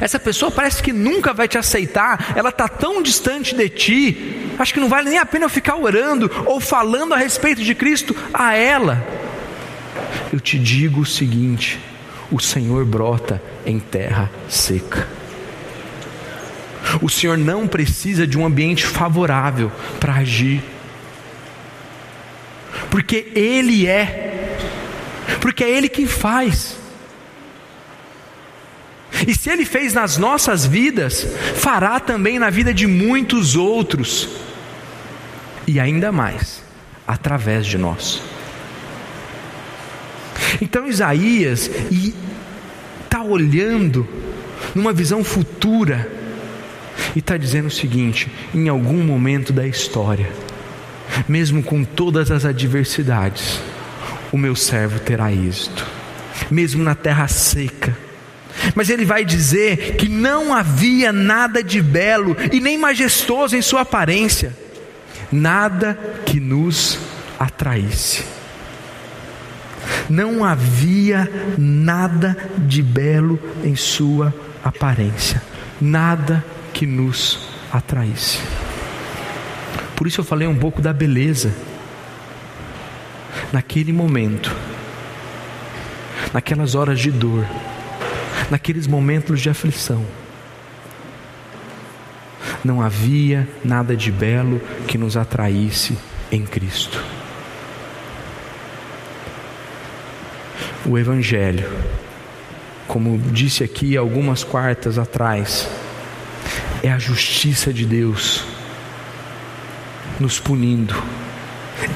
essa 0.00 0.18
pessoa 0.18 0.50
parece 0.50 0.82
que 0.82 0.92
nunca 0.92 1.32
vai 1.32 1.46
te 1.46 1.58
aceitar, 1.58 2.32
ela 2.36 2.48
está 2.48 2.68
tão 2.68 3.02
distante 3.02 3.54
de 3.54 3.68
ti, 3.68 4.50
acho 4.58 4.74
que 4.74 4.80
não 4.80 4.88
vale 4.88 5.10
nem 5.10 5.18
a 5.18 5.26
pena 5.26 5.44
eu 5.44 5.50
ficar 5.50 5.76
orando 5.76 6.30
ou 6.46 6.60
falando 6.60 7.14
a 7.14 7.16
respeito 7.16 7.62
de 7.62 7.74
Cristo 7.74 8.14
a 8.32 8.54
ela. 8.54 9.04
Eu 10.32 10.40
te 10.40 10.58
digo 10.58 11.00
o 11.00 11.06
seguinte: 11.06 11.78
o 12.30 12.40
Senhor 12.40 12.84
brota 12.84 13.42
em 13.64 13.78
terra 13.78 14.30
seca. 14.48 15.06
O 17.00 17.08
Senhor 17.08 17.38
não 17.38 17.66
precisa 17.66 18.26
de 18.26 18.38
um 18.38 18.44
ambiente 18.44 18.86
favorável 18.86 19.72
para 19.98 20.14
agir, 20.14 20.62
porque 22.90 23.32
Ele 23.34 23.86
é, 23.86 24.58
porque 25.40 25.64
é 25.64 25.70
Ele 25.70 25.88
quem 25.88 26.06
faz. 26.06 26.76
E 29.26 29.34
se 29.34 29.50
Ele 29.50 29.64
fez 29.64 29.94
nas 29.94 30.16
nossas 30.18 30.66
vidas, 30.66 31.26
fará 31.54 32.00
também 32.00 32.38
na 32.38 32.50
vida 32.50 32.74
de 32.74 32.86
muitos 32.86 33.56
outros, 33.56 34.28
e 35.66 35.78
ainda 35.78 36.10
mais, 36.10 36.62
através 37.06 37.66
de 37.66 37.78
nós. 37.78 38.22
Então 40.60 40.86
Isaías 40.86 41.70
está 43.04 43.22
olhando 43.22 44.06
numa 44.74 44.92
visão 44.92 45.24
futura 45.24 46.10
e 47.14 47.18
está 47.18 47.36
dizendo 47.36 47.66
o 47.66 47.70
seguinte: 47.70 48.30
em 48.54 48.68
algum 48.68 49.02
momento 49.04 49.52
da 49.52 49.66
história, 49.66 50.30
mesmo 51.28 51.62
com 51.62 51.84
todas 51.84 52.30
as 52.30 52.44
adversidades, 52.44 53.60
o 54.30 54.38
meu 54.38 54.56
servo 54.56 54.98
terá 55.00 55.32
êxito, 55.32 55.86
mesmo 56.50 56.82
na 56.82 56.94
terra 56.94 57.28
seca 57.28 57.96
mas 58.74 58.88
ele 58.88 59.04
vai 59.04 59.24
dizer 59.24 59.96
que 59.96 60.08
não 60.08 60.54
havia 60.54 61.12
nada 61.12 61.62
de 61.62 61.80
belo 61.82 62.36
e 62.52 62.60
nem 62.60 62.78
majestoso 62.78 63.56
em 63.56 63.62
sua 63.62 63.82
aparência, 63.82 64.56
nada 65.30 65.98
que 66.26 66.38
nos 66.38 66.98
atraísse. 67.38 68.24
Não 70.08 70.44
havia 70.44 71.30
nada 71.58 72.36
de 72.58 72.82
belo 72.82 73.38
em 73.64 73.74
sua 73.74 74.32
aparência, 74.62 75.42
nada 75.80 76.44
que 76.72 76.86
nos 76.86 77.48
atraísse. 77.72 78.38
Por 79.96 80.06
isso 80.06 80.20
eu 80.20 80.24
falei 80.24 80.48
um 80.48 80.58
pouco 80.58 80.82
da 80.82 80.92
beleza. 80.92 81.54
Naquele 83.52 83.92
momento, 83.92 84.54
naquelas 86.32 86.74
horas 86.74 86.98
de 86.98 87.10
dor, 87.10 87.46
naqueles 88.50 88.86
momentos 88.86 89.40
de 89.40 89.48
aflição. 89.50 90.04
Não 92.64 92.80
havia 92.80 93.48
nada 93.64 93.96
de 93.96 94.10
belo 94.10 94.60
que 94.86 94.96
nos 94.96 95.16
atraísse 95.16 95.98
em 96.30 96.44
Cristo. 96.44 97.02
O 100.84 100.98
Evangelho, 100.98 101.68
como 102.88 103.18
disse 103.18 103.62
aqui 103.62 103.96
algumas 103.96 104.42
quartas 104.42 104.98
atrás, 104.98 105.68
é 106.82 106.90
a 106.90 106.98
justiça 106.98 107.72
de 107.72 107.86
Deus 107.86 108.44
nos 110.18 110.38
punindo, 110.38 110.94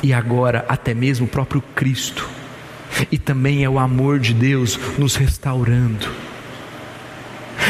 e 0.02 0.12
agora 0.12 0.64
até 0.68 0.94
mesmo 0.94 1.26
o 1.26 1.28
próprio 1.28 1.62
Cristo, 1.74 2.28
e 3.10 3.18
também 3.18 3.64
é 3.64 3.68
o 3.68 3.78
amor 3.78 4.18
de 4.18 4.32
Deus 4.32 4.78
nos 4.98 5.16
restaurando. 5.16 6.08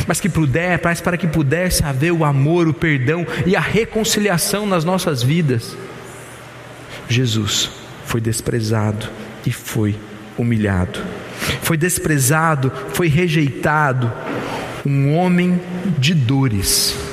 Mas 0.07 0.21
que 0.21 0.29
puder, 0.29 0.81
mas 0.83 1.01
para 1.01 1.17
que 1.17 1.27
pudesse 1.27 1.83
haver 1.85 2.13
o 2.13 2.25
amor, 2.25 2.69
o 2.69 2.75
perdão 2.75 3.27
e 3.45 3.57
a 3.57 3.61
reconciliação 3.61 4.67
nas 4.67 4.85
nossas 4.85 5.23
vidas, 5.23 5.77
Jesus 7.09 7.71
foi 8.05 8.21
desprezado 8.21 9.09
e 9.45 9.53
foi 9.53 9.97
humilhado. 10.37 11.01
Foi 11.63 11.77
desprezado, 11.77 12.73
foi 12.93 13.09
rejeitado, 13.09 14.13
um 14.85 15.15
homem 15.15 15.61
de 15.99 16.15
dores. 16.15 17.06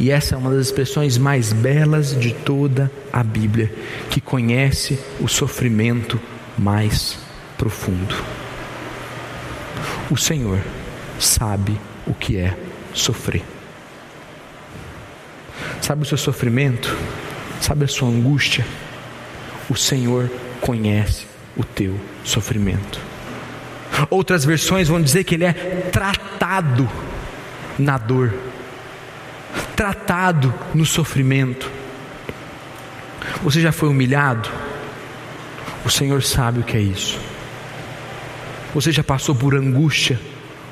E 0.00 0.10
essa 0.10 0.34
é 0.34 0.38
uma 0.38 0.50
das 0.50 0.68
expressões 0.68 1.18
mais 1.18 1.52
belas 1.52 2.18
de 2.18 2.32
toda 2.32 2.90
a 3.12 3.22
Bíblia, 3.22 3.70
que 4.08 4.18
conhece 4.18 4.98
o 5.20 5.28
sofrimento 5.28 6.18
mais 6.56 7.18
profundo. 7.58 8.16
O 10.10 10.16
Senhor 10.16 10.58
sabe 11.18 11.78
o 12.06 12.14
que 12.14 12.38
é 12.38 12.56
sofrer. 12.94 13.42
Sabe 15.82 16.00
o 16.02 16.06
seu 16.06 16.16
sofrimento? 16.16 16.96
Sabe 17.60 17.84
a 17.84 17.88
sua 17.88 18.08
angústia? 18.08 18.64
O 19.68 19.76
Senhor 19.76 20.30
conhece 20.62 21.26
o 21.54 21.62
teu 21.62 21.94
sofrimento. 22.24 22.98
Outras 24.08 24.46
versões 24.46 24.88
vão 24.88 25.02
dizer 25.02 25.24
que 25.24 25.34
ele 25.34 25.44
é 25.44 25.52
tratado 25.92 26.88
na 27.78 27.98
dor, 27.98 28.32
tratado 29.80 30.52
no 30.74 30.84
sofrimento. 30.84 31.70
Você 33.42 33.62
já 33.62 33.72
foi 33.72 33.88
humilhado? 33.88 34.46
O 35.86 35.88
Senhor 35.88 36.22
sabe 36.22 36.60
o 36.60 36.62
que 36.62 36.76
é 36.76 36.80
isso. 36.80 37.18
Você 38.74 38.92
já 38.92 39.02
passou 39.02 39.34
por 39.34 39.54
angústia? 39.54 40.20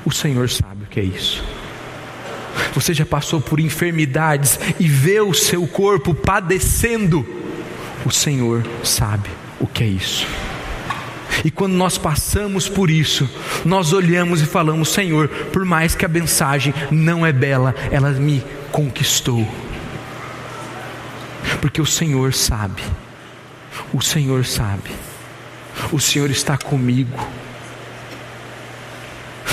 O 0.05 0.11
Senhor 0.11 0.47
sabe 0.47 0.83
o 0.83 0.85
que 0.85 0.99
é 0.99 1.03
isso. 1.03 1.43
Você 2.75 2.93
já 2.93 3.03
passou 3.03 3.41
por 3.41 3.59
enfermidades 3.59 4.59
e 4.79 4.87
vê 4.87 5.19
o 5.19 5.33
seu 5.33 5.65
corpo 5.65 6.13
padecendo? 6.13 7.25
O 8.05 8.11
Senhor 8.11 8.63
sabe 8.83 9.27
o 9.59 9.65
que 9.65 9.83
é 9.83 9.87
isso. 9.87 10.27
E 11.43 11.49
quando 11.49 11.73
nós 11.73 11.97
passamos 11.97 12.69
por 12.69 12.91
isso, 12.91 13.27
nós 13.65 13.91
olhamos 13.91 14.39
e 14.39 14.45
falamos: 14.45 14.89
Senhor, 14.89 15.27
por 15.27 15.65
mais 15.65 15.95
que 15.95 16.05
a 16.05 16.09
mensagem 16.09 16.75
não 16.91 17.25
é 17.25 17.33
bela, 17.33 17.73
ela 17.89 18.11
me 18.11 18.43
conquistou. 18.79 19.45
Porque 21.59 21.81
o 21.81 21.85
Senhor 21.85 22.33
sabe, 22.33 22.81
o 23.93 24.01
Senhor 24.01 24.45
sabe, 24.45 24.89
o 25.91 25.99
Senhor 25.99 26.31
está 26.31 26.57
comigo. 26.57 27.19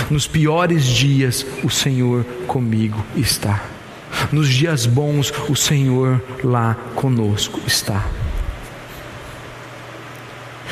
Nos 0.09 0.29
piores 0.29 0.85
dias, 0.85 1.45
o 1.65 1.69
Senhor 1.69 2.23
comigo 2.47 3.05
está. 3.17 3.65
Nos 4.31 4.49
dias 4.49 4.87
bons, 4.87 5.33
o 5.49 5.57
Senhor 5.57 6.23
lá 6.45 6.77
conosco 6.95 7.61
está. 7.67 8.07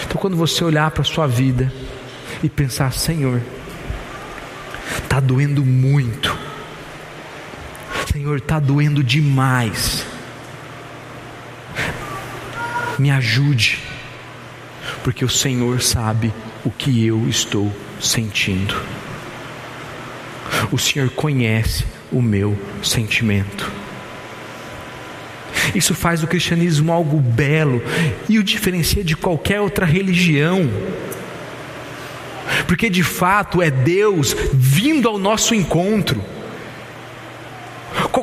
Então, 0.05 0.17
quando 0.21 0.37
você 0.37 0.63
olhar 0.63 0.93
para 0.93 1.03
a 1.03 1.05
sua 1.05 1.27
vida 1.27 1.73
e 2.41 2.49
pensar, 2.49 2.93
Senhor, 2.93 3.43
está 5.03 5.19
doendo 5.19 5.65
muito, 5.65 6.44
Senhor, 8.25 8.39
está 8.39 8.59
doendo 8.59 9.05
demais, 9.05 10.07
me 12.99 13.11
ajude, 13.11 13.79
porque 15.03 15.23
o 15.23 15.29
Senhor 15.29 15.83
sabe 15.83 16.33
o 16.65 16.71
que 16.71 17.05
eu 17.05 17.29
estou 17.29 17.71
sentindo, 18.01 18.75
o 20.73 20.79
Senhor 20.79 21.11
conhece 21.11 21.85
o 22.11 22.23
meu 22.23 22.59
sentimento. 22.83 23.71
Isso 25.75 25.95
faz 25.95 26.23
do 26.23 26.27
cristianismo 26.27 26.93
algo 26.93 27.21
belo 27.21 27.83
e 28.27 28.39
o 28.39 28.43
diferencia 28.43 29.05
de 29.05 29.15
qualquer 29.15 29.61
outra 29.61 29.85
religião. 29.85 30.71
Porque 32.67 32.89
de 32.89 33.03
fato 33.03 33.61
é 33.61 33.71
Deus 33.71 34.35
vindo 34.55 35.11
ao 35.11 35.19
nosso 35.19 35.55
encontro. 35.55 36.25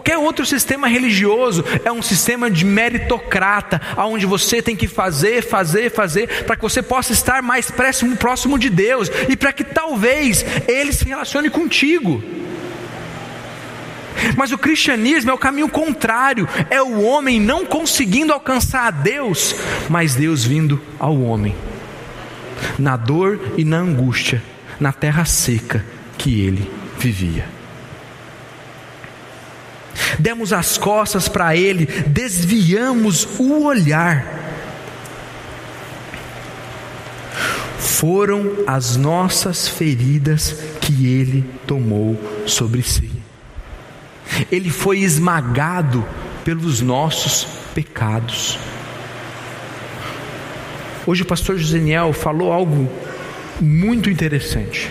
Qualquer 0.01 0.17
outro 0.17 0.43
sistema 0.47 0.87
religioso 0.87 1.63
é 1.85 1.91
um 1.91 2.01
sistema 2.01 2.49
de 2.49 2.65
meritocrata, 2.65 3.79
onde 3.97 4.25
você 4.25 4.59
tem 4.59 4.75
que 4.75 4.87
fazer, 4.87 5.43
fazer, 5.43 5.91
fazer, 5.91 6.43
para 6.43 6.55
que 6.55 6.61
você 6.63 6.81
possa 6.81 7.13
estar 7.13 7.43
mais 7.43 7.69
próximo, 7.69 8.17
próximo 8.17 8.57
de 8.57 8.67
Deus 8.67 9.11
e 9.29 9.35
para 9.35 9.53
que 9.53 9.63
talvez 9.63 10.43
Ele 10.67 10.91
se 10.91 11.05
relacione 11.05 11.51
contigo. 11.51 12.23
Mas 14.35 14.51
o 14.51 14.57
cristianismo 14.57 15.29
é 15.29 15.33
o 15.35 15.37
caminho 15.37 15.69
contrário, 15.69 16.49
é 16.71 16.81
o 16.81 17.03
homem 17.03 17.39
não 17.39 17.63
conseguindo 17.63 18.33
alcançar 18.33 18.87
a 18.87 18.91
Deus, 18.91 19.55
mas 19.87 20.15
Deus 20.15 20.43
vindo 20.43 20.81
ao 20.97 21.21
homem, 21.21 21.55
na 22.79 22.97
dor 22.97 23.39
e 23.55 23.63
na 23.63 23.77
angústia, 23.77 24.41
na 24.79 24.91
terra 24.91 25.25
seca 25.25 25.85
que 26.17 26.41
ele 26.41 26.67
vivia. 26.97 27.60
Demos 30.19 30.53
as 30.53 30.77
costas 30.77 31.27
para 31.27 31.55
ele, 31.55 31.85
desviamos 32.07 33.27
o 33.39 33.63
olhar. 33.63 34.39
Foram 37.77 38.63
as 38.65 38.95
nossas 38.95 39.67
feridas 39.67 40.55
que 40.81 41.07
ele 41.07 41.45
tomou 41.67 42.19
sobre 42.45 42.81
si 42.81 43.21
ele 44.51 44.69
foi 44.69 44.99
esmagado 44.99 46.05
pelos 46.43 46.81
nossos 46.81 47.45
pecados. 47.73 48.57
Hoje 51.05 51.23
o 51.23 51.25
pastor 51.25 51.57
Joseniel 51.57 52.13
falou 52.13 52.51
algo 52.51 52.89
muito 53.59 54.09
interessante. 54.09 54.89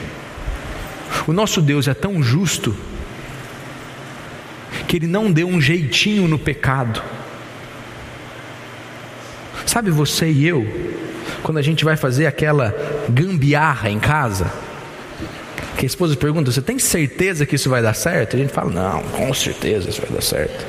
O 1.27 1.33
nosso 1.33 1.63
Deus 1.63 1.89
é 1.89 1.95
tão 1.95 2.23
justo 2.23 2.77
que 4.87 4.97
ele 4.97 5.07
não 5.07 5.31
deu 5.31 5.49
um 5.49 5.61
jeitinho 5.61 6.27
no 6.29 6.39
pecado. 6.39 7.03
Sabe 9.67 9.91
você 9.91 10.31
e 10.31 10.47
eu, 10.47 10.67
quando 11.43 11.59
a 11.59 11.63
gente 11.63 11.85
vai 11.85 11.97
fazer 11.97 12.27
aquela 12.27 12.75
gambiarra 13.09 13.91
em 13.91 13.99
casa, 13.99 14.51
que 15.77 15.85
a 15.85 15.87
esposa 15.87 16.17
pergunta: 16.17 16.51
Você 16.51 16.61
tem 16.61 16.79
certeza 16.79 17.47
que 17.47 17.57
isso 17.57 17.71
vai 17.71 17.83
dar 17.83 17.95
certo? 17.95 18.37
A 18.37 18.39
gente 18.39 18.53
fala: 18.53 18.71
Não, 18.71 19.03
com 19.03 19.33
certeza 19.33 19.89
isso 19.89 20.01
vai 20.01 20.11
dar 20.11 20.23
certo. 20.23 20.67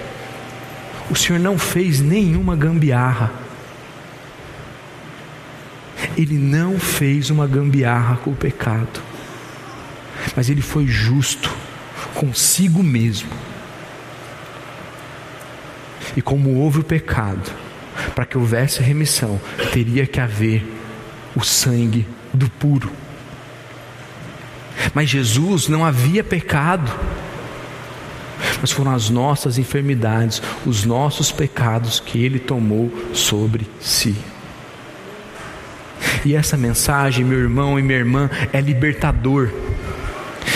O 1.10 1.16
Senhor 1.16 1.40
não 1.40 1.58
fez 1.58 2.00
nenhuma 2.00 2.56
gambiarra. 2.56 3.32
Ele 6.18 6.38
não 6.38 6.80
fez 6.80 7.30
uma 7.30 7.48
gambiarra 7.48 8.18
com 8.18 8.32
o 8.32 8.36
pecado, 8.36 9.02
mas 10.36 10.50
ele 10.50 10.62
foi 10.62 10.86
justo 10.88 11.50
consigo 12.14 12.84
mesmo. 12.84 13.30
E 16.16 16.22
como 16.22 16.56
houve 16.56 16.80
o 16.80 16.84
pecado, 16.84 17.52
para 18.16 18.26
que 18.26 18.38
houvesse 18.38 18.82
remissão, 18.82 19.40
teria 19.72 20.06
que 20.06 20.20
haver 20.20 20.64
o 21.36 21.44
sangue 21.44 22.06
do 22.34 22.50
puro. 22.50 22.92
Mas 24.94 25.10
Jesus 25.10 25.68
não 25.68 25.86
havia 25.86 26.24
pecado, 26.24 26.92
mas 28.60 28.72
foram 28.72 28.92
as 28.92 29.10
nossas 29.10 29.58
enfermidades, 29.58 30.42
os 30.66 30.86
nossos 30.86 31.32
pecados 31.32 32.00
que 32.00 32.24
Ele 32.24 32.40
tomou 32.40 32.92
sobre 33.14 33.68
si. 33.80 34.16
E 36.26 36.36
essa 36.36 36.58
mensagem, 36.58 37.26
meu 37.26 37.40
irmão 37.40 37.80
e 37.80 37.82
minha 37.82 37.98
irmã, 37.98 38.30
é 38.54 38.62
libertador, 38.62 39.50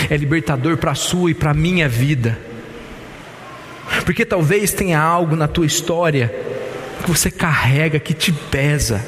é 0.08 0.16
libertador 0.16 0.76
para 0.76 0.92
a 0.92 0.94
sua 0.94 1.30
e 1.30 1.34
para 1.34 1.50
a 1.50 1.54
minha 1.54 1.88
vida, 1.88 2.38
porque 4.06 4.24
talvez 4.24 4.72
tenha 4.72 5.00
algo 5.00 5.34
na 5.34 5.48
tua 5.48 5.66
história 5.66 6.32
que 7.04 7.10
você 7.10 7.28
carrega, 7.28 7.98
que 7.98 8.14
te 8.14 8.32
pesa, 8.32 9.04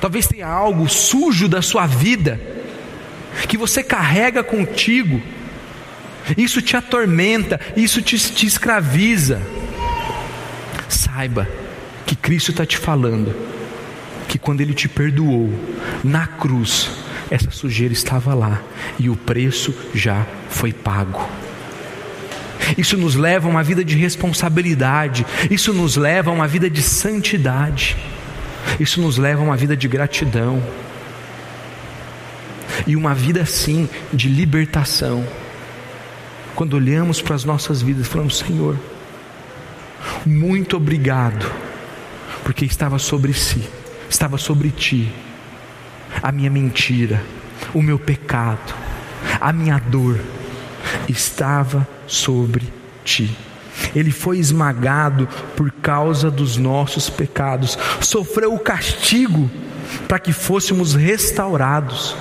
talvez 0.00 0.28
tenha 0.28 0.46
algo 0.46 0.88
sujo 0.88 1.48
da 1.48 1.60
sua 1.60 1.88
vida, 1.88 2.40
que 3.48 3.58
você 3.58 3.82
carrega 3.82 4.44
contigo, 4.44 5.20
isso 6.38 6.62
te 6.62 6.76
atormenta, 6.76 7.60
isso 7.76 8.00
te, 8.00 8.16
te 8.16 8.46
escraviza. 8.46 9.42
Saiba 10.88 11.48
que 12.06 12.14
Cristo 12.14 12.52
está 12.52 12.64
te 12.64 12.78
falando 12.78 13.34
que 14.28 14.38
quando 14.38 14.60
Ele 14.60 14.72
te 14.72 14.88
perdoou 14.88 15.52
na 16.04 16.28
cruz, 16.28 16.88
essa 17.28 17.50
sujeira 17.50 17.92
estava 17.92 18.34
lá 18.34 18.62
e 19.00 19.10
o 19.10 19.16
preço 19.16 19.74
já 19.92 20.24
foi 20.48 20.72
pago. 20.72 21.39
Isso 22.76 22.96
nos 22.96 23.14
leva 23.14 23.48
a 23.48 23.50
uma 23.50 23.62
vida 23.62 23.84
de 23.84 23.96
responsabilidade, 23.96 25.26
isso 25.50 25.72
nos 25.72 25.96
leva 25.96 26.30
a 26.30 26.34
uma 26.34 26.46
vida 26.46 26.68
de 26.68 26.82
santidade, 26.82 27.96
isso 28.78 29.00
nos 29.00 29.16
leva 29.16 29.40
a 29.40 29.44
uma 29.44 29.56
vida 29.56 29.76
de 29.76 29.88
gratidão. 29.88 30.62
E 32.86 32.96
uma 32.96 33.14
vida 33.14 33.42
assim 33.42 33.88
de 34.12 34.28
libertação. 34.28 35.26
Quando 36.54 36.74
olhamos 36.74 37.20
para 37.20 37.34
as 37.34 37.44
nossas 37.44 37.82
vidas, 37.82 38.06
falamos: 38.06 38.38
Senhor, 38.38 38.78
muito 40.24 40.76
obrigado, 40.76 41.50
porque 42.42 42.64
estava 42.64 42.98
sobre 42.98 43.32
si, 43.34 43.62
estava 44.08 44.38
sobre 44.38 44.70
ti 44.70 45.12
a 46.22 46.32
minha 46.32 46.50
mentira, 46.50 47.22
o 47.74 47.82
meu 47.82 47.98
pecado, 47.98 48.74
a 49.40 49.52
minha 49.52 49.78
dor 49.78 50.18
estava 51.08 51.86
sobre 52.10 52.68
ti. 53.04 53.34
Ele 53.94 54.10
foi 54.10 54.38
esmagado 54.38 55.28
por 55.56 55.70
causa 55.70 56.30
dos 56.30 56.56
nossos 56.56 57.08
pecados, 57.08 57.78
sofreu 58.00 58.52
o 58.52 58.58
castigo 58.58 59.50
para 60.08 60.18
que 60.18 60.32
fôssemos 60.32 60.94
restaurados. 60.94 62.14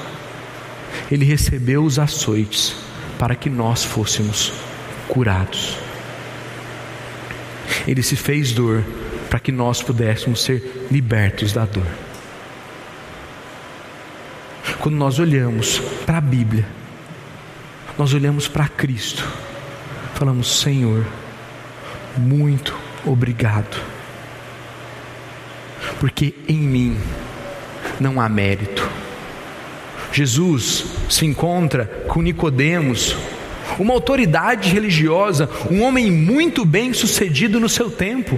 Ele 1.11 1.25
recebeu 1.25 1.83
os 1.83 1.99
açoites 1.99 2.75
para 3.17 3.35
que 3.35 3.49
nós 3.49 3.83
fôssemos 3.83 4.53
curados. 5.07 5.75
Ele 7.87 8.03
se 8.03 8.15
fez 8.15 8.51
dor 8.51 8.83
para 9.29 9.39
que 9.39 9.51
nós 9.51 9.81
pudéssemos 9.81 10.43
ser 10.43 10.87
libertos 10.91 11.51
da 11.51 11.65
dor. 11.65 11.85
Quando 14.79 14.95
nós 14.95 15.19
olhamos 15.19 15.79
para 16.05 16.17
a 16.19 16.21
Bíblia, 16.21 16.65
nós 17.97 18.13
olhamos 18.13 18.47
para 18.47 18.67
Cristo, 18.67 19.27
falamos: 20.19 20.59
Senhor, 20.59 21.07
muito 22.17 22.77
obrigado, 23.05 23.81
porque 25.97 26.35
em 26.45 26.57
mim 26.57 26.97
não 28.01 28.19
há 28.19 28.27
mérito. 28.27 28.85
Jesus 30.11 30.83
se 31.09 31.25
encontra 31.25 31.85
com 32.09 32.21
Nicodemos, 32.21 33.15
uma 33.79 33.93
autoridade 33.93 34.69
religiosa, 34.69 35.49
um 35.71 35.81
homem 35.83 36.11
muito 36.11 36.65
bem 36.65 36.91
sucedido 36.91 37.57
no 37.57 37.69
seu 37.69 37.89
tempo. 37.89 38.37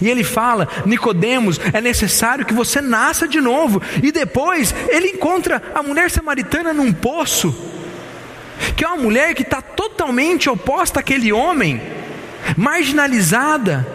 E 0.00 0.08
ele 0.08 0.24
fala: 0.24 0.66
Nicodemos, 0.84 1.60
é 1.72 1.80
necessário 1.80 2.44
que 2.44 2.54
você 2.54 2.80
nasça 2.80 3.28
de 3.28 3.40
novo. 3.40 3.80
E 4.02 4.10
depois 4.10 4.74
ele 4.88 5.10
encontra 5.10 5.62
a 5.72 5.80
mulher 5.80 6.10
samaritana 6.10 6.72
num 6.72 6.92
poço 6.92 7.71
que 8.76 8.84
é 8.84 8.88
uma 8.88 8.96
mulher 8.96 9.34
que 9.34 9.42
está 9.42 9.60
totalmente 9.60 10.48
oposta 10.48 11.00
àquele 11.00 11.32
homem, 11.32 11.80
marginalizada, 12.56 13.86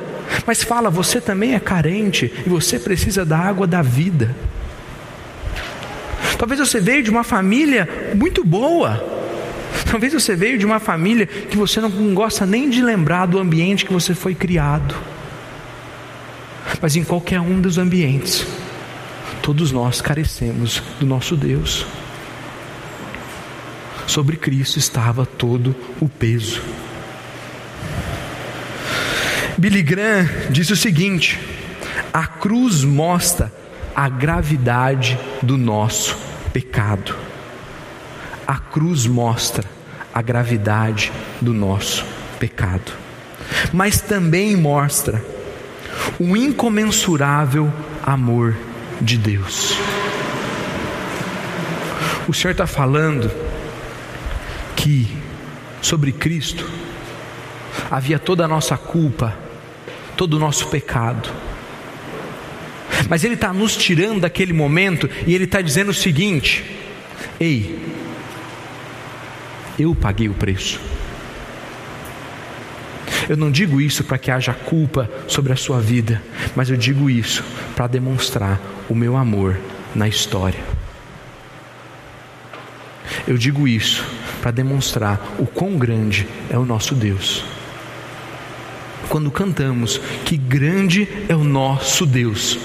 mas 0.45 0.63
fala: 0.63 0.89
você 0.89 1.21
também 1.21 1.55
é 1.55 1.59
carente 1.59 2.31
e 2.45 2.49
você 2.49 2.79
precisa 2.79 3.25
da 3.25 3.37
água 3.37 3.65
da 3.65 3.81
vida. 3.81 4.35
Talvez 6.37 6.59
você 6.59 6.79
veio 6.79 7.01
de 7.01 7.09
uma 7.09 7.23
família 7.23 8.13
muito 8.15 8.43
boa. 8.43 9.15
Talvez 9.89 10.13
você 10.13 10.35
veio 10.35 10.57
de 10.57 10.65
uma 10.65 10.79
família 10.79 11.25
que 11.25 11.57
você 11.57 11.79
não 11.79 11.89
gosta 12.13 12.45
nem 12.45 12.69
de 12.69 12.81
lembrar 12.81 13.25
do 13.25 13.39
ambiente 13.39 13.85
que 13.85 13.93
você 13.93 14.13
foi 14.13 14.35
criado. 14.35 14.95
Mas 16.81 16.95
em 16.95 17.03
qualquer 17.03 17.39
um 17.39 17.59
dos 17.59 17.77
ambientes, 17.77 18.45
todos 19.41 19.71
nós 19.71 20.01
carecemos 20.01 20.83
do 20.99 21.05
nosso 21.05 21.35
Deus 21.35 21.85
sobre 24.07 24.37
Cristo 24.37 24.79
estava 24.79 25.25
todo 25.25 25.75
o 26.01 26.09
peso. 26.09 26.61
Billy 29.57 29.83
Graham 29.83 30.27
disse 30.49 30.73
o 30.73 30.77
seguinte: 30.77 31.39
a 32.13 32.25
cruz 32.25 32.83
mostra 32.83 33.51
a 33.95 34.07
gravidade 34.09 35.19
do 35.41 35.57
nosso 35.57 36.17
pecado. 36.53 37.15
A 38.47 38.57
cruz 38.57 39.05
mostra 39.05 39.63
a 40.13 40.21
gravidade 40.21 41.11
do 41.41 41.53
nosso 41.53 42.05
pecado, 42.39 42.91
mas 43.73 43.99
também 43.99 44.55
mostra 44.55 45.23
o 46.19 46.37
incomensurável 46.37 47.71
amor 48.03 48.55
de 49.01 49.17
Deus. 49.17 49.77
O 52.27 52.33
Senhor 52.33 52.51
está 52.51 52.67
falando 52.67 53.31
que 54.87 55.05
sobre 55.81 56.13
Cristo 56.13 56.65
havia 57.91 58.17
toda 58.17 58.45
a 58.45 58.47
nossa 58.47 58.77
culpa, 58.77 59.37
todo 60.15 60.35
o 60.35 60.39
nosso 60.39 60.69
pecado. 60.69 61.29
Mas 63.09 63.25
Ele 63.25 63.33
está 63.33 63.51
nos 63.51 63.75
tirando 63.75 64.21
daquele 64.21 64.53
momento 64.53 65.09
e 65.25 65.35
Ele 65.35 65.43
está 65.43 65.61
dizendo 65.61 65.91
o 65.91 65.93
seguinte: 65.93 66.63
Ei, 67.37 67.77
eu 69.77 69.93
paguei 69.93 70.29
o 70.29 70.33
preço. 70.33 70.79
Eu 73.27 73.35
não 73.35 73.51
digo 73.51 73.81
isso 73.81 74.05
para 74.05 74.17
que 74.17 74.31
haja 74.31 74.53
culpa 74.53 75.11
sobre 75.27 75.51
a 75.51 75.57
sua 75.57 75.81
vida, 75.81 76.23
mas 76.55 76.69
eu 76.69 76.77
digo 76.77 77.09
isso 77.09 77.43
para 77.75 77.87
demonstrar 77.87 78.57
o 78.87 78.95
meu 78.95 79.17
amor 79.17 79.59
na 79.93 80.07
história. 80.07 80.63
Eu 83.27 83.37
digo 83.37 83.67
isso 83.67 84.16
para 84.41 84.51
demonstrar 84.51 85.35
o 85.39 85.45
quão 85.45 85.77
grande 85.77 86.27
é 86.49 86.57
o 86.57 86.65
nosso 86.65 86.95
Deus. 86.95 87.43
Quando 89.09 89.31
cantamos 89.31 89.99
que 90.25 90.35
grande 90.35 91.07
é 91.29 91.35
o 91.35 91.43
nosso 91.43 92.05
Deus, 92.05 92.59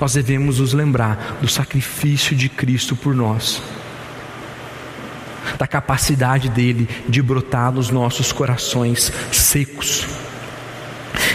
nós 0.00 0.12
devemos 0.12 0.58
nos 0.60 0.72
lembrar 0.72 1.38
do 1.40 1.48
sacrifício 1.48 2.36
de 2.36 2.48
Cristo 2.48 2.94
por 2.94 3.14
nós, 3.14 3.62
da 5.58 5.66
capacidade 5.66 6.48
dele 6.48 6.88
de 7.08 7.22
brotar 7.22 7.72
nos 7.72 7.90
nossos 7.90 8.30
corações 8.30 9.12
secos. 9.32 10.06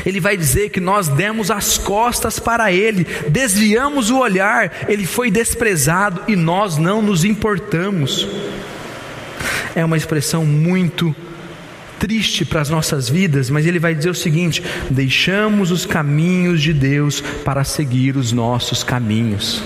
Ele 0.06 0.20
vai 0.20 0.38
dizer 0.38 0.70
que 0.70 0.80
nós 0.80 1.08
demos 1.08 1.50
as 1.50 1.78
costas 1.78 2.38
para 2.38 2.72
ele, 2.72 3.06
desviamos 3.30 4.10
o 4.10 4.20
olhar, 4.20 4.86
ele 4.88 5.06
foi 5.06 5.32
desprezado 5.32 6.22
e 6.28 6.36
nós 6.36 6.78
não 6.78 7.02
nos 7.02 7.24
importamos 7.24 8.28
é 9.76 9.84
uma 9.84 9.98
expressão 9.98 10.46
muito 10.46 11.16
triste 12.00 12.44
para 12.44 12.60
as 12.60 12.70
nossas 12.70 13.08
vidas, 13.08 13.50
mas 13.50 13.66
ele 13.66 13.80
vai 13.80 13.96
dizer 13.96 14.10
o 14.10 14.16
seguinte: 14.16 14.64
deixamos 14.90 15.72
os 15.72 15.86
caminhos 15.86 16.62
de 16.62 16.74
Deus 16.74 17.22
para 17.46 17.64
seguir 17.64 18.18
os 18.18 18.32
nossos 18.32 18.84
caminhos. 18.84 19.64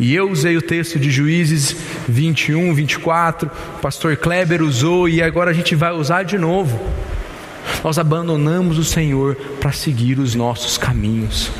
E 0.00 0.14
eu 0.14 0.30
usei 0.30 0.56
o 0.56 0.62
texto 0.62 0.98
de 0.98 1.10
Juízes 1.10 1.76
21, 2.08 2.74
24, 2.74 3.50
o 3.76 3.80
pastor 3.80 4.16
Kleber 4.16 4.62
usou 4.62 5.08
e 5.08 5.22
agora 5.22 5.50
a 5.50 5.54
gente 5.54 5.74
vai 5.74 5.92
usar 5.92 6.22
de 6.22 6.38
novo. 6.38 6.80
Nós 7.84 7.98
abandonamos 7.98 8.78
o 8.78 8.84
Senhor 8.84 9.36
para 9.60 9.72
seguir 9.72 10.18
os 10.18 10.34
nossos 10.34 10.76
caminhos. 10.76 11.50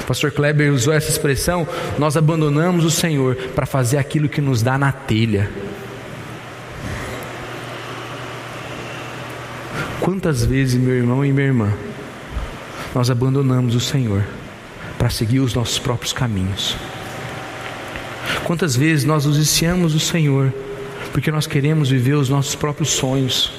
O 0.00 0.06
pastor 0.06 0.32
Kleber 0.32 0.72
usou 0.72 0.92
essa 0.92 1.10
expressão: 1.10 1.68
nós 1.98 2.16
abandonamos 2.16 2.84
o 2.84 2.90
Senhor 2.90 3.36
para 3.54 3.64
fazer 3.64 3.98
aquilo 3.98 4.28
que 4.28 4.40
nos 4.40 4.62
dá 4.62 4.76
na 4.76 4.90
telha. 4.90 5.50
Quantas 10.04 10.44
vezes, 10.44 10.74
meu 10.74 10.94
irmão 10.94 11.24
e 11.24 11.32
minha 11.32 11.46
irmã, 11.46 11.72
nós 12.94 13.10
abandonamos 13.10 13.74
o 13.74 13.80
Senhor 13.80 14.22
para 14.98 15.08
seguir 15.08 15.40
os 15.40 15.54
nossos 15.54 15.78
próprios 15.78 16.12
caminhos? 16.12 16.76
Quantas 18.44 18.76
vezes 18.76 19.06
nós 19.06 19.24
nos 19.24 19.38
viciamos 19.38 19.94
do 19.94 19.98
Senhor 19.98 20.52
porque 21.10 21.30
nós 21.30 21.46
queremos 21.46 21.88
viver 21.88 22.12
os 22.16 22.28
nossos 22.28 22.54
próprios 22.54 22.90
sonhos? 22.90 23.50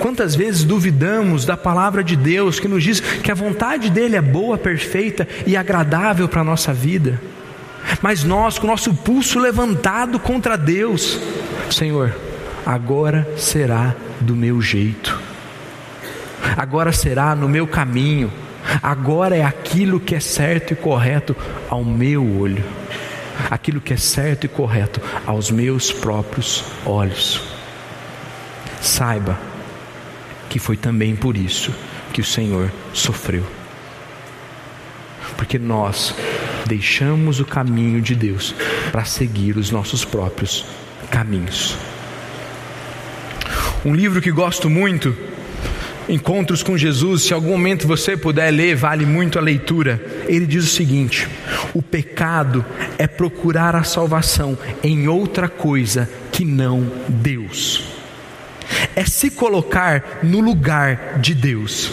Quantas 0.00 0.34
vezes 0.34 0.64
duvidamos 0.64 1.44
da 1.44 1.56
palavra 1.56 2.02
de 2.02 2.16
Deus 2.16 2.58
que 2.58 2.66
nos 2.66 2.82
diz 2.82 2.98
que 2.98 3.30
a 3.30 3.36
vontade 3.36 3.88
dele 3.88 4.16
é 4.16 4.20
boa, 4.20 4.58
perfeita 4.58 5.28
e 5.46 5.56
agradável 5.56 6.28
para 6.28 6.40
a 6.40 6.44
nossa 6.44 6.74
vida? 6.74 7.22
Mas 8.02 8.24
nós, 8.24 8.58
com 8.58 8.66
o 8.66 8.70
nosso 8.70 8.92
pulso 8.92 9.38
levantado 9.38 10.18
contra 10.18 10.58
Deus, 10.58 11.16
Senhor, 11.70 12.12
agora 12.68 13.26
será 13.34 13.96
do 14.20 14.36
meu 14.36 14.60
jeito, 14.60 15.18
agora 16.54 16.92
será 16.92 17.34
no 17.34 17.48
meu 17.48 17.66
caminho, 17.66 18.30
agora 18.82 19.34
é 19.34 19.42
aquilo 19.42 19.98
que 19.98 20.14
é 20.14 20.20
certo 20.20 20.74
e 20.74 20.76
correto 20.76 21.34
ao 21.70 21.82
meu 21.82 22.22
olho, 22.38 22.62
aquilo 23.50 23.80
que 23.80 23.94
é 23.94 23.96
certo 23.96 24.44
e 24.44 24.48
correto 24.48 25.00
aos 25.26 25.50
meus 25.50 25.90
próprios 25.90 26.62
olhos. 26.84 27.40
Saiba 28.82 29.40
que 30.50 30.58
foi 30.58 30.76
também 30.76 31.16
por 31.16 31.38
isso 31.38 31.74
que 32.12 32.20
o 32.20 32.24
Senhor 32.24 32.70
sofreu, 32.92 33.46
porque 35.38 35.58
nós 35.58 36.14
deixamos 36.66 37.40
o 37.40 37.46
caminho 37.46 38.02
de 38.02 38.14
Deus 38.14 38.54
para 38.92 39.06
seguir 39.06 39.56
os 39.56 39.70
nossos 39.70 40.04
próprios 40.04 40.66
caminhos. 41.10 41.74
Um 43.84 43.94
livro 43.94 44.20
que 44.20 44.30
gosto 44.30 44.68
muito, 44.68 45.14
Encontros 46.08 46.62
com 46.62 46.78
Jesus, 46.78 47.24
se 47.24 47.34
algum 47.34 47.50
momento 47.50 47.86
você 47.86 48.16
puder 48.16 48.50
ler, 48.50 48.74
vale 48.74 49.04
muito 49.04 49.38
a 49.38 49.42
leitura. 49.42 50.02
Ele 50.26 50.46
diz 50.46 50.64
o 50.64 50.74
seguinte: 50.74 51.28
o 51.74 51.82
pecado 51.82 52.64
é 52.96 53.06
procurar 53.06 53.76
a 53.76 53.84
salvação 53.84 54.56
em 54.82 55.06
outra 55.06 55.50
coisa 55.50 56.08
que 56.32 56.46
não 56.46 56.90
Deus. 57.08 57.84
É 58.96 59.04
se 59.04 59.30
colocar 59.30 60.20
no 60.22 60.40
lugar 60.40 61.18
de 61.18 61.34
Deus. 61.34 61.92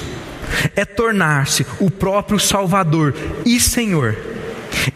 É 0.78 0.86
tornar-se 0.86 1.66
o 1.82 1.92
próprio 1.92 2.40
Salvador 2.40 3.14
e 3.46 3.60
Senhor 3.60 4.16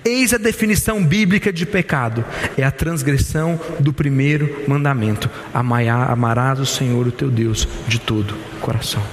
Eis 0.03 0.33
a 0.33 0.37
definição 0.37 1.03
bíblica 1.03 1.51
de 1.51 1.65
pecado: 1.65 2.23
é 2.57 2.63
a 2.63 2.71
transgressão 2.71 3.59
do 3.79 3.93
primeiro 3.93 4.63
mandamento. 4.67 5.29
Amarás 5.53 6.59
o 6.59 6.65
Senhor, 6.65 7.07
o 7.07 7.11
teu 7.11 7.29
Deus, 7.29 7.67
de 7.87 7.99
todo 7.99 8.35
o 8.57 8.59
coração. 8.59 9.03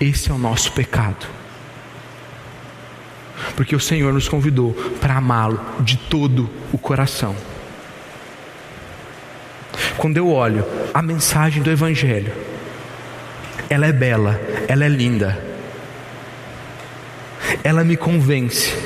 Esse 0.00 0.30
é 0.30 0.34
o 0.34 0.38
nosso 0.38 0.72
pecado. 0.72 1.26
Porque 3.56 3.74
o 3.74 3.80
Senhor 3.80 4.12
nos 4.12 4.28
convidou 4.28 4.72
para 5.00 5.16
amá-lo 5.16 5.60
de 5.80 5.96
todo 5.96 6.48
o 6.72 6.78
coração. 6.78 7.34
Quando 9.96 10.16
eu 10.16 10.30
olho 10.30 10.64
a 10.94 11.02
mensagem 11.02 11.62
do 11.62 11.70
Evangelho, 11.70 12.32
ela 13.68 13.86
é 13.86 13.92
bela, 13.92 14.40
ela 14.68 14.84
é 14.84 14.88
linda 14.88 15.47
ela 17.62 17.84
me 17.84 17.96
convence, 17.96 18.76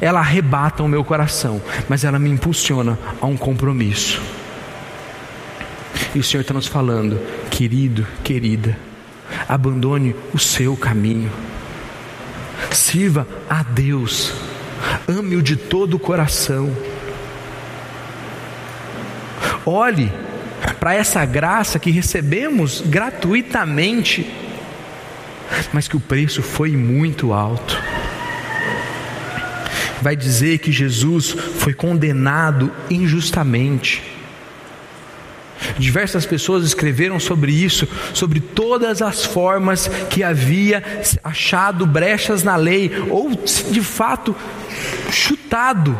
ela 0.00 0.20
arrebata 0.20 0.82
o 0.82 0.88
meu 0.88 1.04
coração, 1.04 1.60
mas 1.88 2.04
ela 2.04 2.18
me 2.18 2.30
impulsiona 2.30 2.98
a 3.20 3.26
um 3.26 3.36
compromisso. 3.36 4.20
E 6.14 6.18
o 6.18 6.24
Senhor 6.24 6.42
está 6.42 6.54
nos 6.54 6.66
falando, 6.66 7.20
querido, 7.50 8.06
querida, 8.24 8.76
abandone 9.48 10.14
o 10.34 10.38
seu 10.38 10.76
caminho, 10.76 11.30
sirva 12.72 13.26
a 13.48 13.62
Deus, 13.62 14.32
ame-o 15.08 15.42
de 15.42 15.56
todo 15.56 15.94
o 15.94 15.98
coração. 15.98 16.74
Olhe 19.64 20.12
para 20.78 20.94
essa 20.94 21.24
graça 21.24 21.78
que 21.78 21.90
recebemos 21.90 22.80
gratuitamente 22.80 24.26
mas 25.72 25.88
que 25.88 25.96
o 25.96 26.00
preço 26.00 26.42
foi 26.42 26.76
muito 26.76 27.32
alto. 27.32 27.80
Vai 30.02 30.16
dizer 30.16 30.58
que 30.58 30.72
Jesus 30.72 31.30
foi 31.30 31.74
condenado 31.74 32.72
injustamente. 32.88 34.02
Diversas 35.78 36.24
pessoas 36.24 36.64
escreveram 36.64 37.20
sobre 37.20 37.52
isso, 37.52 37.86
sobre 38.14 38.40
todas 38.40 39.02
as 39.02 39.24
formas 39.24 39.88
que 40.08 40.22
havia 40.22 40.82
achado 41.22 41.86
brechas 41.86 42.42
na 42.42 42.56
lei, 42.56 42.90
ou 43.10 43.30
de 43.70 43.80
fato 43.82 44.34
chutado 45.10 45.98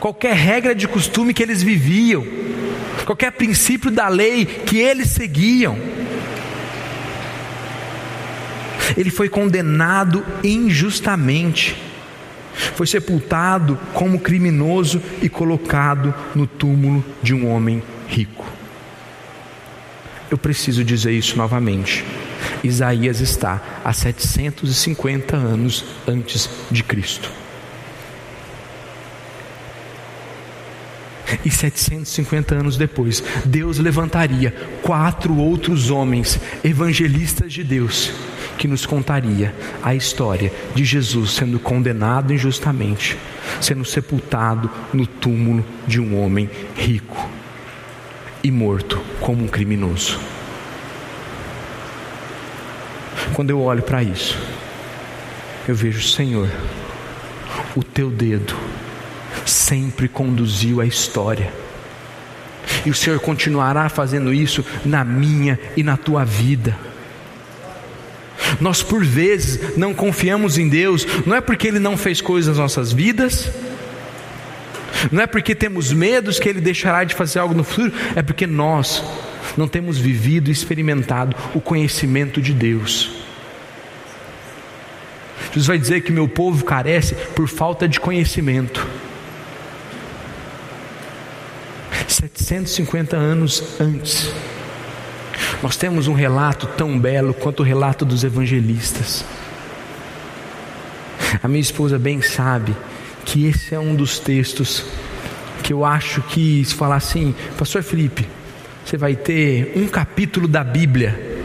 qualquer 0.00 0.34
regra 0.34 0.74
de 0.74 0.86
costume 0.86 1.32
que 1.32 1.42
eles 1.42 1.62
viviam, 1.62 2.24
qualquer 3.04 3.32
princípio 3.32 3.90
da 3.90 4.08
lei 4.08 4.44
que 4.44 4.78
eles 4.78 5.10
seguiam. 5.10 5.78
Ele 8.96 9.10
foi 9.10 9.28
condenado 9.28 10.24
injustamente, 10.44 11.76
foi 12.74 12.86
sepultado 12.86 13.78
como 13.92 14.20
criminoso 14.20 15.00
e 15.22 15.28
colocado 15.28 16.14
no 16.34 16.46
túmulo 16.46 17.04
de 17.22 17.34
um 17.34 17.48
homem 17.48 17.82
rico. 18.08 18.46
Eu 20.30 20.36
preciso 20.36 20.84
dizer 20.84 21.12
isso 21.12 21.36
novamente. 21.36 22.04
Isaías 22.62 23.20
está 23.20 23.62
a 23.84 23.92
750 23.92 25.36
anos 25.36 25.84
antes 26.06 26.50
de 26.70 26.82
Cristo. 26.82 27.30
E 31.44 31.50
750 31.50 32.54
anos 32.54 32.76
depois, 32.76 33.22
Deus 33.44 33.78
levantaria 33.78 34.54
quatro 34.82 35.36
outros 35.36 35.90
homens, 35.90 36.40
evangelistas 36.64 37.52
de 37.52 37.64
Deus, 37.64 38.12
que 38.58 38.66
nos 38.66 38.86
contaria 38.86 39.54
a 39.82 39.94
história 39.94 40.52
de 40.74 40.84
Jesus 40.84 41.32
sendo 41.32 41.58
condenado 41.58 42.32
injustamente, 42.32 43.16
sendo 43.60 43.84
sepultado 43.84 44.70
no 44.92 45.06
túmulo 45.06 45.64
de 45.86 46.00
um 46.00 46.20
homem 46.20 46.48
rico 46.74 47.28
e 48.42 48.50
morto 48.50 49.00
como 49.20 49.44
um 49.44 49.48
criminoso. 49.48 50.18
Quando 53.34 53.50
eu 53.50 53.60
olho 53.60 53.82
para 53.82 54.02
isso, 54.02 54.38
eu 55.68 55.74
vejo, 55.74 56.00
Senhor, 56.02 56.48
o 57.74 57.82
teu 57.82 58.10
dedo 58.10 58.56
sempre 59.44 60.08
conduziu 60.08 60.80
a 60.80 60.86
história. 60.86 61.52
E 62.84 62.90
o 62.90 62.94
Senhor 62.94 63.18
continuará 63.20 63.88
fazendo 63.88 64.32
isso 64.32 64.64
na 64.84 65.04
minha 65.04 65.58
e 65.76 65.82
na 65.82 65.96
tua 65.96 66.24
vida. 66.24 66.76
Nós, 68.60 68.82
por 68.82 69.04
vezes, 69.04 69.76
não 69.76 69.92
confiamos 69.92 70.58
em 70.58 70.68
Deus, 70.68 71.06
não 71.26 71.36
é 71.36 71.40
porque 71.40 71.68
Ele 71.68 71.78
não 71.78 71.96
fez 71.96 72.20
coisas 72.20 72.48
nas 72.48 72.58
nossas 72.58 72.92
vidas, 72.92 73.50
não 75.10 75.22
é 75.22 75.26
porque 75.26 75.54
temos 75.54 75.92
medos 75.92 76.38
que 76.38 76.48
Ele 76.48 76.60
deixará 76.60 77.04
de 77.04 77.14
fazer 77.14 77.38
algo 77.38 77.54
no 77.54 77.64
futuro, 77.64 77.92
é 78.14 78.22
porque 78.22 78.46
nós 78.46 79.02
não 79.56 79.68
temos 79.68 79.98
vivido 79.98 80.48
e 80.48 80.52
experimentado 80.52 81.36
o 81.54 81.60
conhecimento 81.60 82.40
de 82.40 82.52
Deus. 82.52 83.10
Jesus 85.48 85.66
vai 85.66 85.78
dizer 85.78 86.02
que 86.02 86.12
meu 86.12 86.28
povo 86.28 86.64
carece 86.64 87.14
por 87.34 87.48
falta 87.48 87.88
de 87.88 88.00
conhecimento. 88.00 88.86
750 92.08 93.16
anos 93.16 93.62
antes 93.80 94.32
nós 95.62 95.76
temos 95.76 96.06
um 96.06 96.14
relato 96.14 96.66
tão 96.66 96.98
belo 96.98 97.32
quanto 97.32 97.60
o 97.60 97.62
relato 97.62 98.04
dos 98.04 98.24
evangelistas. 98.24 99.24
A 101.42 101.48
minha 101.48 101.60
esposa 101.60 101.98
bem 101.98 102.22
sabe 102.22 102.74
que 103.24 103.46
esse 103.46 103.74
é 103.74 103.78
um 103.78 103.94
dos 103.94 104.18
textos 104.18 104.84
que 105.62 105.72
eu 105.72 105.84
acho 105.84 106.22
que, 106.22 106.64
se 106.64 106.74
falar 106.74 106.96
assim, 106.96 107.34
Pastor 107.58 107.82
Felipe, 107.82 108.26
você 108.84 108.96
vai 108.96 109.16
ter 109.16 109.72
um 109.74 109.88
capítulo 109.88 110.46
da 110.46 110.62
Bíblia 110.62 111.36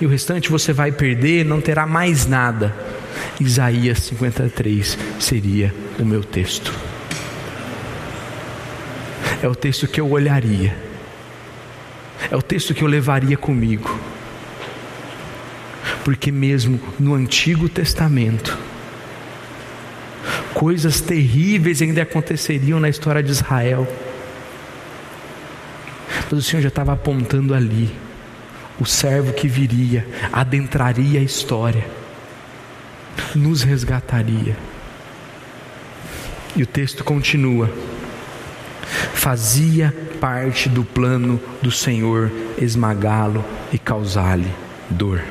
e 0.00 0.06
o 0.06 0.08
restante 0.08 0.48
você 0.48 0.72
vai 0.72 0.92
perder, 0.92 1.44
não 1.44 1.60
terá 1.60 1.86
mais 1.86 2.26
nada. 2.26 2.74
Isaías 3.40 3.98
53 4.00 4.96
seria 5.18 5.74
o 5.98 6.04
meu 6.04 6.22
texto. 6.22 6.72
É 9.42 9.48
o 9.48 9.54
texto 9.54 9.88
que 9.88 10.00
eu 10.00 10.10
olharia 10.10 10.89
é 12.30 12.36
o 12.36 12.42
texto 12.42 12.74
que 12.74 12.82
eu 12.82 12.88
levaria 12.88 13.36
comigo. 13.36 13.98
Porque, 16.04 16.32
mesmo 16.32 16.80
no 16.98 17.14
Antigo 17.14 17.68
Testamento, 17.68 18.56
coisas 20.54 21.00
terríveis 21.00 21.80
ainda 21.80 22.02
aconteceriam 22.02 22.80
na 22.80 22.88
história 22.88 23.22
de 23.22 23.30
Israel. 23.30 23.86
Mas 26.30 26.32
o 26.32 26.42
Senhor 26.42 26.62
já 26.62 26.68
estava 26.68 26.92
apontando 26.92 27.54
ali 27.54 27.90
o 28.80 28.86
servo 28.86 29.32
que 29.32 29.46
viria, 29.46 30.06
adentraria 30.32 31.20
a 31.20 31.22
história, 31.22 31.86
nos 33.34 33.62
resgataria. 33.62 34.56
E 36.56 36.62
o 36.62 36.66
texto 36.66 37.04
continua: 37.04 37.70
fazia 39.14 39.94
parte 40.20 40.68
do 40.68 40.84
plano 40.84 41.40
do 41.62 41.70
Senhor 41.70 42.30
esmagá-lo 42.58 43.44
e 43.72 43.78
causar-lhe 43.78 44.52
dor. 44.88 45.22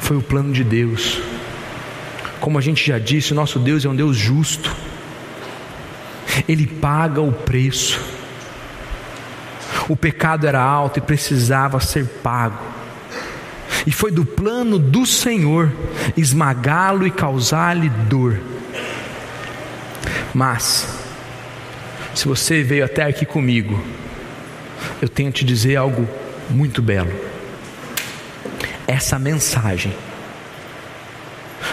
Foi 0.00 0.16
o 0.16 0.22
plano 0.22 0.52
de 0.52 0.62
Deus. 0.62 1.20
Como 2.40 2.58
a 2.58 2.60
gente 2.60 2.86
já 2.86 2.98
disse, 2.98 3.32
o 3.32 3.34
nosso 3.34 3.58
Deus 3.58 3.84
é 3.84 3.88
um 3.88 3.96
Deus 3.96 4.16
justo. 4.16 4.74
Ele 6.48 6.66
paga 6.66 7.20
o 7.20 7.32
preço. 7.32 8.00
O 9.88 9.96
pecado 9.96 10.46
era 10.46 10.60
alto 10.60 10.98
e 10.98 11.02
precisava 11.02 11.80
ser 11.80 12.06
pago. 12.22 12.62
E 13.86 13.92
foi 13.92 14.10
do 14.10 14.24
plano 14.24 14.78
do 14.78 15.06
Senhor 15.06 15.72
esmagá-lo 16.16 17.06
e 17.06 17.10
causar-lhe 17.10 17.88
dor. 17.88 18.38
Mas 20.34 20.95
se 22.16 22.26
você 22.26 22.62
veio 22.62 22.82
até 22.82 23.02
aqui 23.02 23.26
comigo, 23.26 23.78
eu 25.02 25.08
tenho 25.08 25.30
te 25.30 25.44
dizer 25.44 25.76
algo 25.76 26.08
muito 26.48 26.80
belo. 26.80 27.12
Essa 28.86 29.18
mensagem 29.18 29.92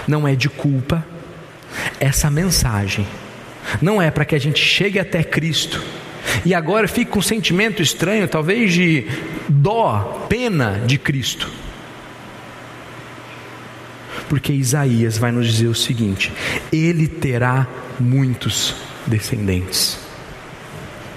não 0.06 0.27
é 0.27 0.36
de 0.36 0.49
culpa. 0.49 1.06
Essa 1.97 2.29
mensagem 2.29 3.08
não 3.82 4.01
é 4.01 4.12
para 4.12 4.25
que 4.25 4.36
a 4.36 4.39
gente 4.39 4.60
chegue 4.60 4.99
até 4.99 5.23
Cristo 5.23 5.82
e 6.43 6.53
agora 6.53 6.89
fique 6.89 7.12
com 7.12 7.19
um 7.19 7.21
sentimento 7.21 7.82
estranho, 7.82 8.27
talvez 8.27 8.73
de 8.73 9.08
dó, 9.47 10.27
pena 10.27 10.82
de 10.86 10.97
Cristo. 10.97 11.49
Porque 14.27 14.51
Isaías 14.51 15.17
vai 15.17 15.32
nos 15.32 15.47
dizer 15.47 15.67
o 15.67 15.75
seguinte: 15.75 16.34
ele 16.71 17.08
terá 17.08 17.65
muitos 17.97 18.75
descendentes. 19.08 20.02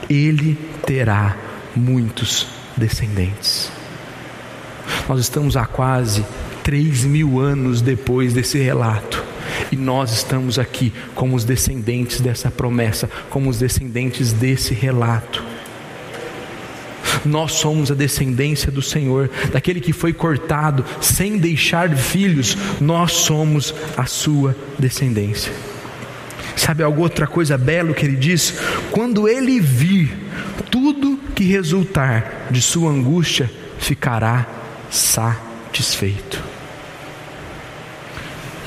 Ele 0.08 0.56
terá 0.86 1.36
muitos 1.74 2.46
descendentes. 2.76 3.70
Nós 5.08 5.20
estamos 5.20 5.56
há 5.56 5.66
quase 5.66 6.24
três 6.62 7.04
mil 7.04 7.40
anos 7.40 7.80
depois 7.80 8.32
desse 8.32 8.58
relato. 8.58 9.22
E 9.70 9.76
nós 9.76 10.12
estamos 10.12 10.58
aqui 10.58 10.92
como 11.14 11.36
os 11.36 11.44
descendentes 11.44 12.20
dessa 12.20 12.50
promessa, 12.50 13.08
como 13.30 13.48
os 13.48 13.58
descendentes 13.58 14.32
desse 14.32 14.74
relato. 14.74 15.42
Nós 17.24 17.52
somos 17.52 17.90
a 17.90 17.94
descendência 17.94 18.70
do 18.70 18.82
Senhor, 18.82 19.30
daquele 19.52 19.80
que 19.80 19.92
foi 19.92 20.12
cortado 20.12 20.84
sem 21.00 21.38
deixar 21.38 21.94
filhos, 21.96 22.56
nós 22.80 23.12
somos 23.12 23.74
a 23.96 24.06
sua 24.06 24.54
descendência. 24.78 25.52
Sabe 26.56 26.82
alguma 26.82 27.04
outra 27.04 27.26
coisa 27.26 27.58
bela 27.58 27.92
que 27.92 28.06
ele 28.06 28.16
diz? 28.16 28.58
Quando 28.90 29.28
ele 29.28 29.60
vir 29.60 30.10
tudo 30.70 31.18
que 31.34 31.44
resultar 31.44 32.46
de 32.50 32.62
sua 32.62 32.90
angústia, 32.90 33.50
ficará 33.78 34.46
satisfeito. 34.90 36.42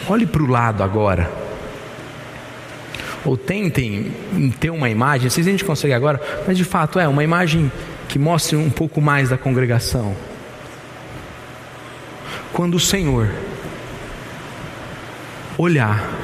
Olhe 0.07 0.27
para 0.27 0.43
o 0.43 0.47
lado 0.47 0.83
agora. 0.83 1.31
Ou 3.25 3.35
tentem 3.35 4.11
ter 4.59 4.69
uma 4.69 4.89
imagem, 4.89 5.25
não 5.25 5.31
sei 5.31 5.43
se 5.43 5.49
a 5.49 5.51
gente 5.51 5.65
consegue 5.65 5.93
agora, 5.93 6.21
mas 6.47 6.57
de 6.57 6.63
fato 6.63 6.99
é 6.99 7.07
uma 7.07 7.23
imagem 7.23 7.71
que 8.07 8.17
mostre 8.17 8.55
um 8.55 8.69
pouco 8.69 9.01
mais 9.01 9.29
da 9.29 9.37
congregação. 9.37 10.15
Quando 12.53 12.75
o 12.75 12.79
Senhor 12.79 13.29
olhar 15.57 16.18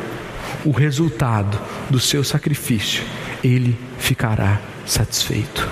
o 0.65 0.71
resultado 0.71 1.59
do 1.89 1.99
seu 1.99 2.23
sacrifício, 2.23 3.03
ele 3.43 3.77
ficará 3.99 4.59
satisfeito. 4.85 5.69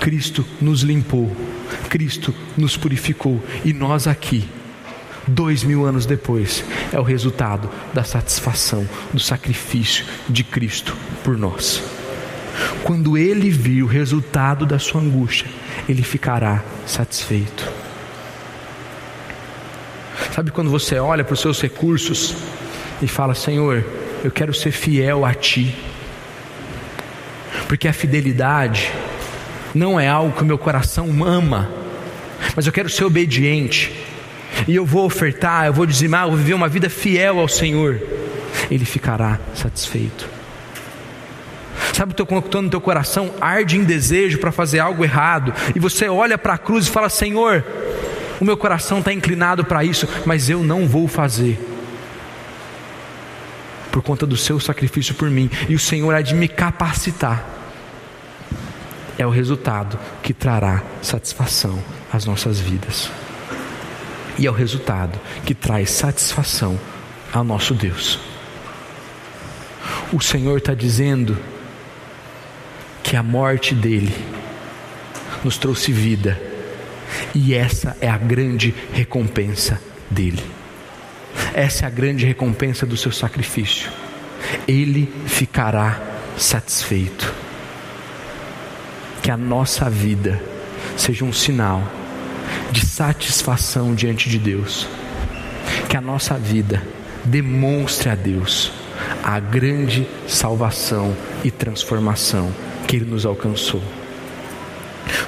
Cristo 0.00 0.44
nos 0.60 0.80
limpou, 0.80 1.34
Cristo 1.88 2.34
nos 2.56 2.76
purificou 2.76 3.42
e 3.64 3.72
nós 3.72 4.06
aqui, 4.06 4.48
dois 5.26 5.62
mil 5.62 5.84
anos 5.84 6.06
depois, 6.06 6.64
é 6.92 6.98
o 6.98 7.02
resultado 7.02 7.70
da 7.92 8.02
satisfação 8.02 8.88
do 9.12 9.20
sacrifício 9.20 10.04
de 10.28 10.42
Cristo 10.42 10.96
por 11.22 11.36
nós. 11.36 11.82
Quando 12.82 13.16
ele 13.16 13.50
viu 13.50 13.86
o 13.86 13.88
resultado 13.88 14.66
da 14.66 14.78
sua 14.78 15.00
angústia, 15.00 15.48
ele 15.88 16.02
ficará 16.02 16.64
satisfeito. 16.86 17.79
Sabe 20.34 20.52
quando 20.52 20.70
você 20.70 20.96
olha 20.98 21.24
para 21.24 21.34
os 21.34 21.40
seus 21.40 21.60
recursos 21.60 22.36
e 23.02 23.08
fala: 23.08 23.34
Senhor, 23.34 23.84
eu 24.22 24.30
quero 24.30 24.54
ser 24.54 24.70
fiel 24.70 25.24
a 25.24 25.34
Ti, 25.34 25.74
porque 27.66 27.88
a 27.88 27.92
fidelidade 27.92 28.92
não 29.74 29.98
é 29.98 30.08
algo 30.08 30.36
que 30.36 30.42
o 30.42 30.46
meu 30.46 30.58
coração 30.58 31.08
ama, 31.24 31.68
mas 32.54 32.66
eu 32.66 32.72
quero 32.72 32.88
ser 32.88 33.04
obediente, 33.04 33.92
e 34.68 34.74
eu 34.74 34.86
vou 34.86 35.04
ofertar, 35.04 35.66
eu 35.66 35.72
vou 35.72 35.86
dizimar, 35.86 36.24
eu 36.24 36.30
vou 36.30 36.38
viver 36.38 36.54
uma 36.54 36.68
vida 36.68 36.88
fiel 36.88 37.40
ao 37.40 37.48
Senhor, 37.48 38.00
Ele 38.70 38.84
ficará 38.84 39.38
satisfeito. 39.54 40.28
Sabe 41.92 42.14
quando 42.24 42.62
no 42.62 42.70
teu 42.70 42.80
coração 42.80 43.30
arde 43.40 43.76
em 43.76 43.84
desejo 43.84 44.38
para 44.38 44.52
fazer 44.52 44.78
algo 44.78 45.04
errado, 45.04 45.52
e 45.74 45.78
você 45.78 46.08
olha 46.08 46.38
para 46.38 46.54
a 46.54 46.58
cruz 46.58 46.86
e 46.86 46.90
fala: 46.90 47.08
Senhor, 47.08 47.64
o 48.40 48.44
meu 48.44 48.56
coração 48.56 49.00
está 49.00 49.12
inclinado 49.12 49.64
para 49.64 49.84
isso, 49.84 50.08
mas 50.24 50.48
eu 50.48 50.64
não 50.64 50.88
vou 50.88 51.06
fazer. 51.06 51.60
Por 53.92 54.02
conta 54.02 54.26
do 54.26 54.36
seu 54.36 54.58
sacrifício 54.58 55.14
por 55.14 55.28
mim, 55.28 55.50
e 55.68 55.74
o 55.74 55.78
Senhor 55.78 56.14
há 56.14 56.22
de 56.22 56.34
me 56.34 56.48
capacitar. 56.48 57.44
É 59.18 59.26
o 59.26 59.30
resultado 59.30 59.98
que 60.22 60.32
trará 60.32 60.82
satisfação 61.02 61.78
às 62.10 62.24
nossas 62.24 62.58
vidas. 62.58 63.10
E 64.38 64.46
é 64.46 64.50
o 64.50 64.54
resultado 64.54 65.20
que 65.44 65.54
traz 65.54 65.90
satisfação 65.90 66.80
ao 67.30 67.44
nosso 67.44 67.74
Deus. 67.74 68.18
O 70.10 70.20
Senhor 70.20 70.56
está 70.56 70.72
dizendo 70.72 71.36
que 73.02 73.16
a 73.16 73.22
morte 73.22 73.74
dele 73.74 74.14
nos 75.44 75.58
trouxe 75.58 75.92
vida 75.92 76.49
e 77.34 77.54
essa 77.54 77.96
é 78.00 78.08
a 78.08 78.18
grande 78.18 78.74
recompensa 78.92 79.80
dele. 80.10 80.42
Essa 81.54 81.84
é 81.84 81.86
a 81.86 81.90
grande 81.90 82.26
recompensa 82.26 82.84
do 82.84 82.96
seu 82.96 83.12
sacrifício. 83.12 83.90
Ele 84.66 85.12
ficará 85.26 86.00
satisfeito. 86.36 87.32
Que 89.22 89.30
a 89.30 89.36
nossa 89.36 89.88
vida 89.88 90.42
seja 90.96 91.24
um 91.24 91.32
sinal 91.32 91.82
de 92.72 92.84
satisfação 92.84 93.94
diante 93.94 94.28
de 94.28 94.38
Deus. 94.38 94.88
Que 95.88 95.96
a 95.96 96.00
nossa 96.00 96.38
vida 96.38 96.82
demonstre 97.24 98.08
a 98.08 98.14
Deus 98.14 98.72
a 99.22 99.38
grande 99.38 100.06
salvação 100.26 101.14
e 101.44 101.50
transformação 101.50 102.52
que 102.86 102.96
Ele 102.96 103.04
nos 103.04 103.24
alcançou 103.24 103.82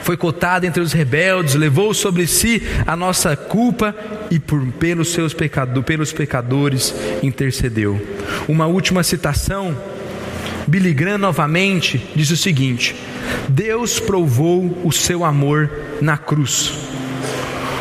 foi 0.03 0.17
cotado 0.17 0.67
entre 0.67 0.83
os 0.83 0.93
rebeldes, 0.93 1.55
levou 1.55 1.95
sobre 1.95 2.27
si 2.27 2.63
a 2.87 2.97
nossa 2.97 3.37
culpa 3.37 3.95
e 4.31 4.39
por, 4.39 4.65
pelos 4.73 5.13
seus 5.13 5.33
pecados, 5.33 5.85
pelos 5.85 6.13
pecadores 6.13 6.95
intercedeu. 7.23 8.01
Uma 8.49 8.67
última 8.67 9.03
citação, 9.03 9.77
Billy 10.67 10.93
Graham 10.93 11.19
novamente 11.19 12.03
diz 12.15 12.31
o 12.31 12.37
seguinte: 12.37 12.97
Deus 13.49 14.01
provou 14.01 14.81
o 14.85 14.93
seu 14.93 15.25
amor 15.25 15.71
na 16.01 16.17
cruz. 16.17 16.73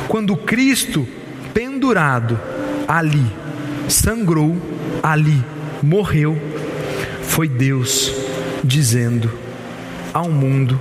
Quando 0.08 0.36
Cristo, 0.36 1.08
pendurado 1.54 2.40
ali, 2.88 3.26
sangrou 3.88 4.58
ali, 5.02 5.44
morreu, 5.82 6.38
foi 7.24 7.48
Deus 7.48 8.12
dizendo 8.64 9.32
ao 10.14 10.30
mundo: 10.30 10.80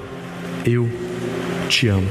Eu 0.64 0.88
te 1.68 1.88
amo. 1.88 2.08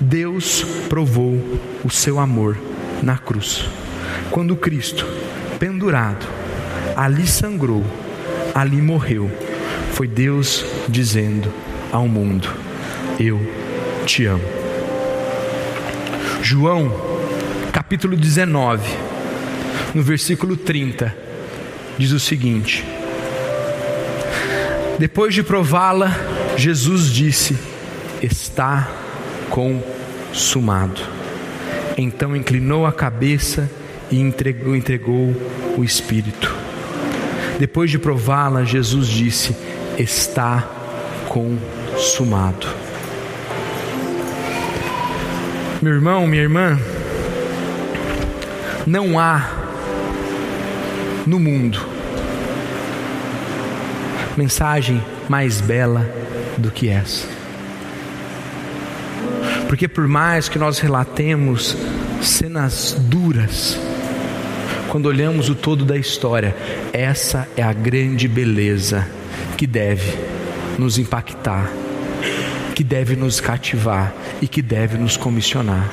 Deus 0.00 0.64
provou 0.88 1.40
o 1.84 1.90
seu 1.90 2.18
amor 2.18 2.56
na 3.02 3.16
cruz. 3.16 3.64
Quando 4.30 4.56
Cristo, 4.56 5.06
pendurado, 5.58 6.26
ali 6.96 7.26
sangrou, 7.26 7.84
ali 8.54 8.80
morreu, 8.80 9.30
foi 9.92 10.06
Deus 10.06 10.64
dizendo 10.88 11.52
ao 11.92 12.08
mundo: 12.08 12.48
Eu 13.18 13.40
te 14.04 14.26
amo. 14.26 14.44
João, 16.42 16.92
capítulo 17.72 18.16
19, 18.16 18.82
no 19.94 20.02
versículo 20.02 20.56
30, 20.56 21.14
diz 21.98 22.12
o 22.12 22.20
seguinte: 22.20 22.84
Depois 24.98 25.34
de 25.34 25.42
prová-la, 25.42 26.35
Jesus 26.56 27.10
disse: 27.12 27.56
está 28.22 28.88
consumado. 29.50 31.00
Então 31.96 32.36
inclinou 32.36 32.86
a 32.86 32.92
cabeça 32.92 33.70
e 34.10 34.20
entregou, 34.20 34.76
entregou 34.76 35.34
o 35.76 35.84
Espírito. 35.84 36.54
Depois 37.58 37.90
de 37.90 37.98
prová-la, 37.98 38.64
Jesus 38.64 39.06
disse: 39.06 39.56
Está 39.98 40.68
consumado. 41.28 42.66
Meu 45.80 45.92
irmão, 45.92 46.26
minha 46.26 46.42
irmã, 46.42 46.78
não 48.86 49.18
há 49.18 49.50
no 51.26 51.38
mundo 51.38 51.96
mensagem 54.36 55.02
mais 55.28 55.60
bela 55.60 56.06
do 56.58 56.70
que 56.70 56.88
essa. 56.88 57.26
Porque 59.68 59.88
por 59.88 60.06
mais 60.06 60.48
que 60.48 60.58
nós 60.58 60.78
relatemos 60.78 61.76
cenas 62.22 62.96
duras, 62.98 63.78
quando 64.88 65.06
olhamos 65.06 65.48
o 65.48 65.54
todo 65.54 65.84
da 65.84 65.96
história, 65.96 66.56
essa 66.92 67.48
é 67.56 67.62
a 67.62 67.72
grande 67.72 68.28
beleza 68.28 69.06
que 69.56 69.66
deve 69.66 70.16
nos 70.78 70.98
impactar, 70.98 71.70
que 72.74 72.84
deve 72.84 73.16
nos 73.16 73.40
cativar 73.40 74.14
e 74.40 74.46
que 74.46 74.62
deve 74.62 74.96
nos 74.96 75.16
comissionar. 75.16 75.90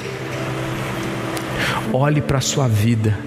olhe 1.91 2.21
para 2.21 2.39
a 2.39 2.41
sua 2.41 2.67
vida 2.67 3.17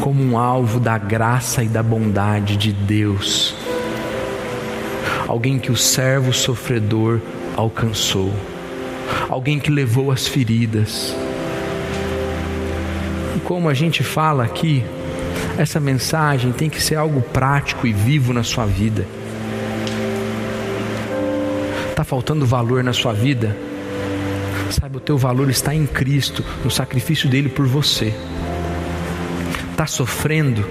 como 0.00 0.22
um 0.22 0.36
alvo 0.36 0.80
da 0.80 0.98
graça 0.98 1.62
e 1.62 1.68
da 1.68 1.82
bondade 1.82 2.56
de 2.56 2.72
Deus. 2.72 3.54
Alguém 5.32 5.58
que 5.58 5.72
o 5.72 5.76
servo 5.78 6.30
sofredor 6.30 7.18
alcançou, 7.56 8.30
alguém 9.30 9.58
que 9.58 9.70
levou 9.70 10.12
as 10.12 10.28
feridas. 10.28 11.16
E 13.34 13.40
como 13.40 13.70
a 13.70 13.72
gente 13.72 14.02
fala 14.02 14.44
aqui, 14.44 14.84
essa 15.56 15.80
mensagem 15.80 16.52
tem 16.52 16.68
que 16.68 16.82
ser 16.82 16.96
algo 16.96 17.22
prático 17.22 17.86
e 17.86 17.94
vivo 17.94 18.34
na 18.34 18.42
sua 18.42 18.66
vida. 18.66 19.06
Está 21.88 22.04
faltando 22.04 22.44
valor 22.44 22.84
na 22.84 22.92
sua 22.92 23.14
vida? 23.14 23.56
Saiba, 24.68 24.98
o 24.98 25.00
teu 25.00 25.16
valor 25.16 25.48
está 25.48 25.74
em 25.74 25.86
Cristo, 25.86 26.44
no 26.62 26.70
sacrifício 26.70 27.26
dele 27.26 27.48
por 27.48 27.66
você. 27.66 28.12
Está 29.70 29.86
sofrendo? 29.86 30.62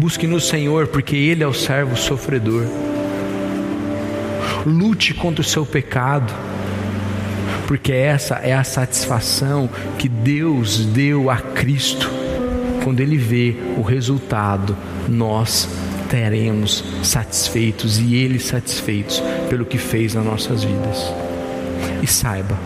Busque 0.00 0.26
no 0.26 0.40
Senhor, 0.40 0.86
porque 0.86 1.14
Ele 1.14 1.44
é 1.44 1.46
o 1.46 1.52
servo 1.52 1.94
sofredor. 1.94 2.93
Lute 4.66 5.12
contra 5.12 5.42
o 5.42 5.44
seu 5.44 5.66
pecado, 5.66 6.32
porque 7.66 7.92
essa 7.92 8.36
é 8.36 8.54
a 8.54 8.64
satisfação 8.64 9.68
que 9.98 10.08
Deus 10.08 10.84
deu 10.86 11.30
a 11.30 11.36
Cristo. 11.36 12.10
Quando 12.82 13.00
Ele 13.00 13.16
vê 13.16 13.54
o 13.76 13.82
resultado, 13.82 14.76
nós 15.08 15.68
teremos 16.08 16.84
satisfeitos 17.02 17.98
e 17.98 18.14
Ele 18.14 18.38
satisfeitos 18.38 19.22
pelo 19.48 19.64
que 19.64 19.78
fez 19.78 20.14
nas 20.14 20.24
nossas 20.24 20.64
vidas. 20.64 21.12
E 22.02 22.06
saiba 22.06 22.58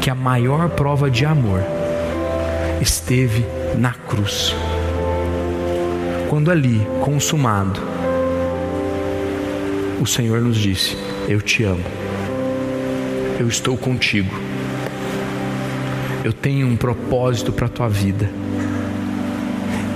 que 0.00 0.10
a 0.10 0.14
maior 0.14 0.68
prova 0.70 1.10
de 1.10 1.24
amor 1.24 1.62
esteve 2.80 3.44
na 3.76 3.92
cruz. 3.92 4.54
Quando 6.28 6.50
ali, 6.50 6.86
consumado, 7.00 7.80
o 10.00 10.06
Senhor 10.06 10.40
nos 10.40 10.56
disse: 10.56 10.96
Eu 11.26 11.40
te 11.40 11.64
amo, 11.64 11.82
eu 13.40 13.48
estou 13.48 13.78
contigo, 13.78 14.34
eu 16.22 16.32
tenho 16.32 16.66
um 16.66 16.76
propósito 16.76 17.50
para 17.50 17.66
a 17.66 17.68
tua 17.68 17.88
vida. 17.88 18.30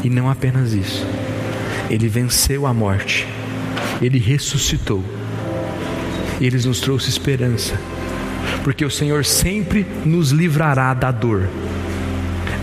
E 0.02 0.08
não 0.08 0.30
apenas 0.30 0.72
isso, 0.72 1.06
ele 1.90 2.08
venceu 2.08 2.66
a 2.66 2.72
morte, 2.72 3.26
ele 4.00 4.18
ressuscitou, 4.18 5.04
e 6.40 6.46
ele 6.46 6.56
nos 6.66 6.80
trouxe 6.80 7.10
esperança, 7.10 7.78
porque 8.64 8.84
o 8.84 8.90
Senhor 8.90 9.24
sempre 9.24 9.86
nos 10.06 10.30
livrará 10.30 10.94
da 10.94 11.10
dor. 11.10 11.48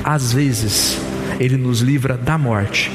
Às 0.03 0.33
vezes, 0.33 0.99
ele 1.39 1.57
nos 1.57 1.81
livra 1.81 2.17
da 2.17 2.37
morte, 2.37 2.91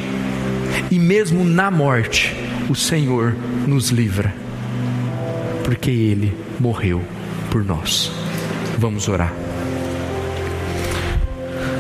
e 0.91 0.99
mesmo 0.99 1.45
na 1.45 1.71
morte, 1.71 2.35
o 2.69 2.75
Senhor 2.75 3.37
nos 3.67 3.91
livra, 3.91 4.35
porque 5.71 5.91
Ele 5.91 6.37
morreu 6.59 7.01
por 7.49 7.65
nós. 7.65 8.11
Vamos 8.77 9.09
orar. 9.09 9.33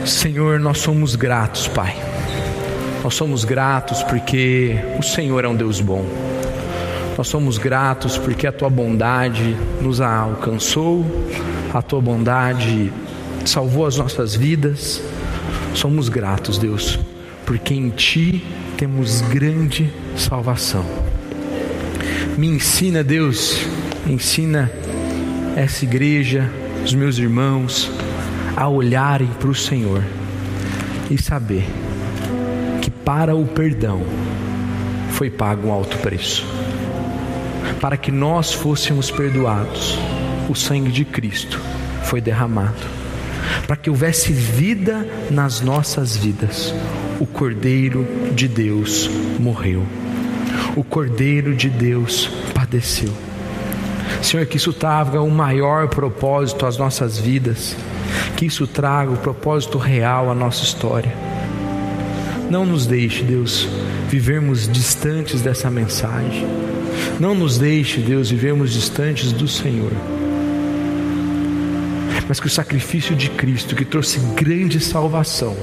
Senhor, 0.06 0.60
nós 0.60 0.78
somos 0.78 1.16
gratos, 1.16 1.66
Pai 1.66 2.10
nós 3.02 3.14
somos 3.14 3.44
gratos 3.44 4.02
porque 4.02 4.76
o 4.98 5.02
Senhor 5.02 5.42
é 5.44 5.48
um 5.48 5.56
Deus 5.56 5.80
bom. 5.80 6.04
Nós 7.16 7.28
somos 7.28 7.56
gratos 7.56 8.18
porque 8.18 8.46
a 8.46 8.52
tua 8.52 8.68
bondade 8.68 9.56
nos 9.80 10.00
alcançou, 10.02 11.04
a 11.72 11.80
tua 11.80 12.00
bondade 12.00 12.92
salvou 13.44 13.86
as 13.86 13.96
nossas 13.96 14.34
vidas. 14.34 15.02
Somos 15.74 16.08
gratos, 16.10 16.58
Deus, 16.58 16.98
porque 17.46 17.72
em 17.72 17.88
ti 17.88 18.44
temos 18.76 19.22
grande 19.22 19.90
salvação. 20.16 20.84
Me 22.36 22.48
ensina, 22.48 23.02
Deus, 23.02 23.66
ensina 24.06 24.70
essa 25.56 25.84
igreja, 25.84 26.50
os 26.84 26.94
meus 26.94 27.18
irmãos, 27.18 27.90
a 28.56 28.68
olharem 28.68 29.28
para 29.38 29.48
o 29.48 29.54
Senhor 29.54 30.04
e 31.10 31.20
saber 31.20 31.66
para 33.10 33.34
o 33.34 33.44
perdão 33.44 34.02
foi 35.10 35.28
pago 35.28 35.66
um 35.66 35.72
alto 35.72 35.98
preço. 35.98 36.46
Para 37.80 37.96
que 37.96 38.12
nós 38.12 38.52
fôssemos 38.52 39.10
perdoados, 39.10 39.98
o 40.48 40.54
sangue 40.54 40.92
de 40.92 41.04
Cristo 41.04 41.60
foi 42.04 42.20
derramado. 42.20 42.86
Para 43.66 43.74
que 43.74 43.90
houvesse 43.90 44.32
vida 44.32 45.04
nas 45.28 45.60
nossas 45.60 46.16
vidas, 46.16 46.72
o 47.18 47.26
Cordeiro 47.26 48.06
de 48.32 48.46
Deus 48.46 49.10
morreu. 49.40 49.84
O 50.76 50.84
Cordeiro 50.84 51.52
de 51.52 51.68
Deus 51.68 52.30
padeceu. 52.54 53.12
Senhor, 54.22 54.46
que 54.46 54.56
isso 54.56 54.72
traga 54.72 55.20
um 55.20 55.30
maior 55.30 55.88
propósito 55.88 56.66
às 56.66 56.76
nossas 56.76 57.18
vidas, 57.18 57.76
que 58.36 58.46
isso 58.46 58.66
traga 58.66 59.10
o 59.10 59.16
propósito 59.16 59.78
real 59.78 60.30
à 60.30 60.34
nossa 60.34 60.62
história 60.62 61.12
não 62.50 62.66
nos 62.66 62.84
deixe, 62.84 63.22
Deus, 63.22 63.68
vivermos 64.08 64.68
distantes 64.68 65.40
dessa 65.40 65.70
mensagem. 65.70 66.44
Não 67.20 67.32
nos 67.32 67.56
deixe, 67.58 68.00
Deus, 68.00 68.28
vivermos 68.28 68.72
distantes 68.72 69.30
do 69.30 69.46
Senhor. 69.46 69.92
Mas 72.28 72.40
que 72.40 72.48
o 72.48 72.50
sacrifício 72.50 73.14
de 73.14 73.30
Cristo, 73.30 73.76
que 73.76 73.84
trouxe 73.84 74.18
grande 74.34 74.80
salvação, 74.80 75.56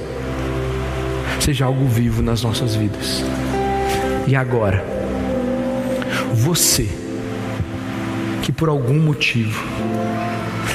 seja 1.40 1.66
algo 1.66 1.86
vivo 1.86 2.22
nas 2.22 2.42
nossas 2.42 2.74
vidas. 2.74 3.22
E 4.26 4.34
agora, 4.34 4.82
você, 6.32 6.88
que 8.48 8.52
por 8.52 8.70
algum 8.70 8.98
motivo 8.98 9.62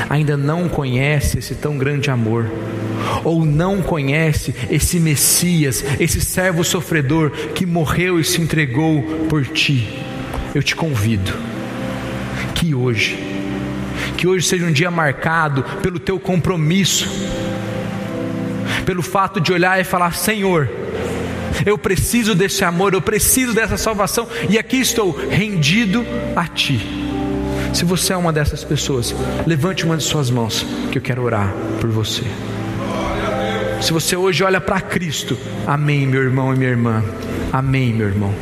ainda 0.07 0.37
não 0.37 0.69
conhece 0.69 1.39
esse 1.39 1.55
tão 1.55 1.75
grande 1.75 2.11
amor, 2.11 2.45
ou 3.23 3.43
não 3.43 3.81
conhece 3.81 4.53
esse 4.69 4.99
Messias, 4.99 5.83
esse 5.99 6.21
servo 6.21 6.63
sofredor 6.63 7.31
que 7.55 7.65
morreu 7.65 8.19
e 8.19 8.23
se 8.23 8.39
entregou 8.39 9.01
por 9.27 9.43
ti, 9.47 9.89
eu 10.53 10.61
te 10.61 10.75
convido 10.75 11.33
que 12.53 12.75
hoje, 12.75 13.17
que 14.17 14.27
hoje 14.27 14.47
seja 14.47 14.67
um 14.67 14.71
dia 14.71 14.91
marcado 14.91 15.63
pelo 15.81 15.97
teu 15.97 16.19
compromisso, 16.19 17.09
pelo 18.85 19.01
fato 19.01 19.41
de 19.41 19.51
olhar 19.51 19.81
e 19.81 19.83
falar: 19.83 20.13
Senhor, 20.13 20.69
eu 21.65 21.75
preciso 21.75 22.35
desse 22.35 22.63
amor, 22.63 22.93
eu 22.93 23.01
preciso 23.01 23.51
dessa 23.51 23.77
salvação, 23.77 24.27
e 24.47 24.59
aqui 24.59 24.77
estou 24.77 25.09
rendido 25.27 26.05
a 26.35 26.45
Ti. 26.45 27.02
Se 27.73 27.83
você 27.83 28.13
é 28.13 28.17
uma 28.17 28.31
dessas 28.31 28.63
pessoas, 28.63 29.13
levante 29.47 29.83
uma 29.83 29.97
de 29.97 30.03
suas 30.03 30.29
mãos, 30.29 30.65
que 30.91 30.97
eu 30.97 31.01
quero 31.01 31.23
orar 31.23 31.51
por 31.81 31.89
você. 31.89 32.23
Se 33.81 33.91
você 33.91 34.15
hoje 34.15 34.43
olha 34.43 34.61
para 34.61 34.79
Cristo, 34.79 35.37
amém, 35.67 36.05
meu 36.05 36.21
irmão 36.21 36.53
e 36.53 36.57
minha 36.57 36.69
irmã, 36.69 37.03
amém, 37.51 37.91
meu 37.91 38.07
irmão. 38.07 38.33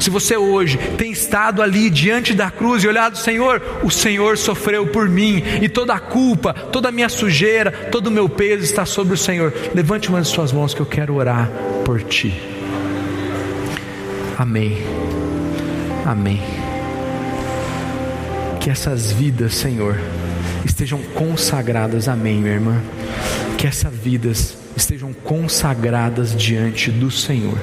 Se 0.00 0.10
você 0.10 0.36
hoje 0.36 0.76
tem 0.98 1.12
estado 1.12 1.62
ali 1.62 1.88
diante 1.88 2.34
da 2.34 2.50
cruz 2.50 2.82
e 2.82 2.88
olhado, 2.88 3.16
Senhor, 3.16 3.62
o 3.82 3.90
Senhor 3.90 4.36
sofreu 4.36 4.86
por 4.86 5.08
mim 5.08 5.42
e 5.62 5.68
toda 5.68 5.94
a 5.94 6.00
culpa, 6.00 6.52
toda 6.52 6.88
a 6.88 6.92
minha 6.92 7.08
sujeira, 7.08 7.70
todo 7.90 8.08
o 8.08 8.10
meu 8.10 8.28
peso 8.28 8.64
está 8.64 8.84
sobre 8.84 9.14
o 9.14 9.18
Senhor. 9.18 9.54
Levante 9.74 10.08
uma 10.08 10.20
de 10.20 10.28
suas 10.28 10.52
mãos 10.52 10.74
que 10.74 10.80
eu 10.80 10.86
quero 10.86 11.14
orar 11.14 11.48
por 11.84 12.02
ti. 12.02 12.34
Amém. 14.36 14.78
Amém. 16.04 16.63
Que 18.64 18.70
essas 18.70 19.12
vidas, 19.12 19.56
Senhor, 19.56 20.00
estejam 20.64 20.98
consagradas. 21.14 22.08
Amém, 22.08 22.38
minha 22.38 22.54
irmã. 22.54 22.80
Que 23.58 23.66
essas 23.66 23.92
vidas 23.92 24.56
estejam 24.74 25.12
consagradas 25.12 26.34
diante 26.34 26.90
do 26.90 27.10
Senhor. 27.10 27.58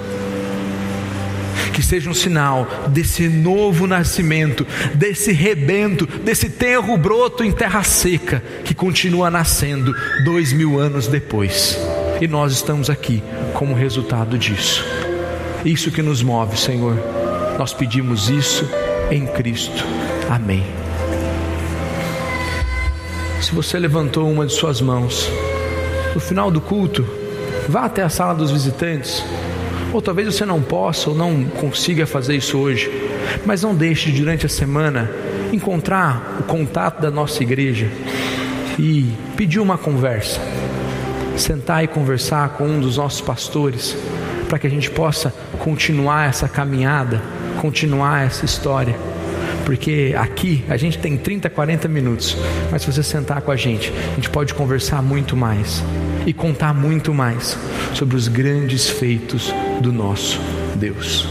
Que 1.74 1.82
seja 1.82 2.08
um 2.08 2.14
sinal 2.14 2.68
desse 2.89 3.28
novo 3.28 3.88
nascimento, 3.88 4.64
desse 4.93 5.32
rebento, 5.32 6.06
desse 6.06 6.52
terro 6.52 6.95
broto 6.99 7.43
em 7.43 7.52
terra 7.52 7.82
seca, 7.82 8.43
que 8.64 8.76
continua 8.76 9.32
nascendo 9.32 9.91
dois 10.24 10.54
mil 10.54 10.80
anos 10.80 11.08
depois. 11.08 11.80
E 12.22 12.28
nós 12.28 12.54
estamos 12.54 12.91
aqui 12.91 13.24
como 13.56 13.74
resultado 13.74 14.38
disso. 14.38 14.86
Isso 15.66 15.89
que 15.89 16.04
nos 16.04 16.22
move, 16.22 16.56
Senhor. 16.56 16.95
Nós 17.58 17.74
pedimos 17.74 18.30
isso 18.30 18.70
em 19.10 19.26
Cristo. 19.26 19.84
Amém. 20.30 20.81
Se 23.42 23.56
você 23.56 23.80
levantou 23.80 24.32
uma 24.32 24.46
de 24.46 24.54
suas 24.54 24.80
mãos, 24.82 25.28
no 26.14 26.22
final 26.22 26.52
do 26.52 26.62
culto, 26.62 27.06
vá 27.68 27.86
até 27.86 28.04
a 28.04 28.10
sala 28.10 28.36
dos 28.36 28.52
visitantes. 28.52 29.26
Ou 29.92 30.02
talvez 30.02 30.34
você 30.34 30.46
não 30.46 30.62
possa 30.62 31.10
ou 31.10 31.16
não 31.16 31.44
consiga 31.46 32.06
fazer 32.06 32.36
isso 32.36 32.58
hoje, 32.58 32.89
mas 33.44 33.64
não 33.64 33.74
deixe 33.76 34.12
durante 34.12 34.46
a 34.46 34.50
semana 34.50 35.10
encontrar 35.52 36.38
o 36.39 36.44
contato 36.44 37.02
da 37.02 37.10
nossa 37.10 37.42
igreja 37.42 37.89
e 38.78 39.12
pedir 39.36 39.60
uma 39.60 39.78
conversa. 39.78 40.39
sentar 41.36 41.84
e 41.84 41.88
conversar 41.88 42.50
com 42.50 42.66
um 42.66 42.80
dos 42.80 42.98
nossos 42.98 43.22
pastores, 43.22 43.98
para 44.48 44.60
que 44.60 44.68
a 44.68 44.70
gente 44.70 44.92
possa 44.92 45.34
continuar 45.58 46.30
essa 46.30 46.48
caminhada, 46.48 47.22
continuar 47.60 48.26
essa 48.26 48.46
história. 48.46 48.96
Porque 49.72 50.14
aqui 50.18 50.66
a 50.68 50.76
gente 50.76 50.98
tem 50.98 51.16
30, 51.16 51.50
40 51.50 51.88
minutos, 51.88 52.36
mas 52.70 52.82
se 52.82 52.92
você 52.92 53.02
sentar 53.02 53.42
com 53.42 53.52
a 53.52 53.56
gente, 53.56 53.90
a 54.12 54.16
gente 54.16 54.30
pode 54.30 54.54
conversar 54.54 55.02
muito 55.02 55.38
mais 55.38 55.82
e 56.26 56.34
contar 56.34 56.74
muito 56.74 57.14
mais 57.14 57.58
sobre 57.94 58.18
os 58.18 58.28
grandes 58.28 58.90
feitos 58.90 59.50
do 59.80 59.94
nosso 59.94 60.42
Deus. 60.76 61.26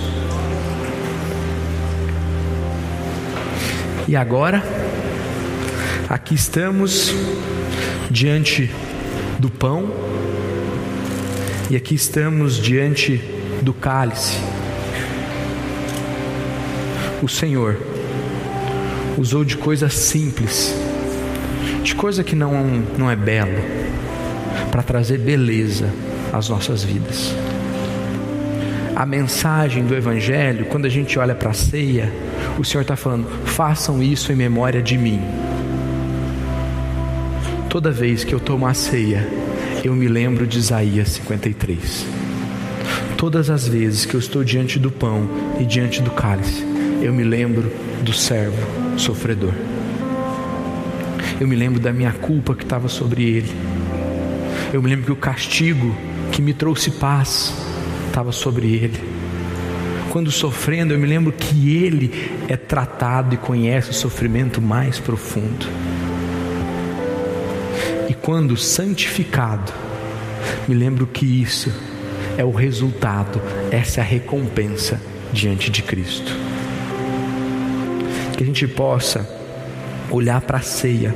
E 4.09 4.17
agora, 4.17 4.65
aqui 6.09 6.35
estamos 6.35 7.15
diante 8.11 8.71
do 9.39 9.51
pão 9.51 9.93
e 11.69 11.77
aqui 11.77 11.95
estamos 11.95 12.57
diante 12.57 13.21
do 13.61 13.75
cálice. 13.75 14.39
O 17.23 17.29
Senhor 17.29 17.90
usou 19.21 19.45
de 19.45 19.55
coisa 19.55 19.91
simples, 19.91 20.75
de 21.83 21.95
coisa 21.95 22.25
que 22.25 22.35
não, 22.35 22.65
não 22.97 23.11
é 23.11 23.15
belo, 23.15 23.59
para 24.71 24.83
trazer 24.83 25.19
beleza 25.19 25.91
às 26.33 26.49
nossas 26.49 26.83
vidas. 26.83 27.35
A 28.97 29.05
mensagem 29.05 29.85
do 29.85 29.95
Evangelho, 29.95 30.65
quando 30.65 30.87
a 30.87 30.89
gente 30.89 31.19
olha 31.19 31.35
para 31.35 31.51
a 31.51 31.55
ceia, 31.55 32.11
o 32.59 32.65
Senhor 32.65 32.81
está 32.81 32.97
falando: 32.97 33.29
façam 33.45 34.03
isso 34.03 34.33
em 34.33 34.37
memória 34.37 34.81
de 34.81 34.97
mim. 34.97 35.21
Toda 37.69 37.91
vez 37.91 38.25
que 38.25 38.35
eu 38.35 38.41
tomo 38.41 38.67
a 38.67 38.73
ceia, 38.73 39.29
eu 39.85 39.95
me 39.95 40.09
lembro 40.09 40.47
de 40.47 40.59
Isaías 40.59 41.11
53. 41.11 42.07
Todas 43.19 43.51
as 43.51 43.69
vezes 43.69 44.07
que 44.07 44.15
eu 44.15 44.21
estou 44.21 44.43
diante 44.43 44.79
do 44.79 44.91
pão 44.91 45.29
e 45.61 45.65
diante 45.65 46.01
do 46.01 46.11
cálice, 46.11 46.65
eu 47.01 47.13
me 47.13 47.25
lembro 47.25 47.73
do 48.03 48.13
servo 48.13 48.57
sofredor. 48.99 49.55
Eu 51.41 51.49
me 51.49 51.57
lembro 51.57 51.81
da 51.81 51.93
minha 51.93 52.13
culpa 52.13 52.55
que 52.55 52.63
estava 52.63 52.89
sobre 52.89 53.25
ele. 53.25 53.51
Eu 54.73 54.83
me 54.83 54.91
lembro 54.91 55.07
que 55.07 55.13
o 55.13 55.17
castigo 55.17 55.97
que 56.31 56.43
me 56.43 56.53
trouxe 56.53 56.91
paz 56.91 57.55
estava 58.07 58.31
sobre 58.31 58.67
ele. 58.75 59.01
Quando 60.11 60.31
sofrendo, 60.31 60.93
eu 60.93 60.99
me 60.99 61.07
lembro 61.07 61.33
que 61.33 61.77
ele 61.77 62.33
é 62.49 62.57
tratado 62.57 63.35
e 63.35 63.39
conhece 63.39 63.91
o 63.91 63.95
sofrimento 63.95 64.61
mais 64.61 64.99
profundo. 64.99 65.67
E 68.09 68.15
quando 68.15 68.57
santificado, 68.57 69.73
me 70.69 70.75
lembro 70.75 71.07
que 71.07 71.25
isso 71.25 71.73
é 72.37 72.45
o 72.45 72.51
resultado, 72.51 73.41
essa 73.71 74.01
é 74.01 74.03
a 74.03 74.07
recompensa 74.07 75.01
diante 75.33 75.71
de 75.71 75.83
Cristo. 75.83 76.50
Que 78.41 78.45
a 78.45 78.47
gente 78.47 78.67
possa 78.67 79.29
olhar 80.11 80.41
para 80.41 80.57
a 80.57 80.63
ceia, 80.63 81.15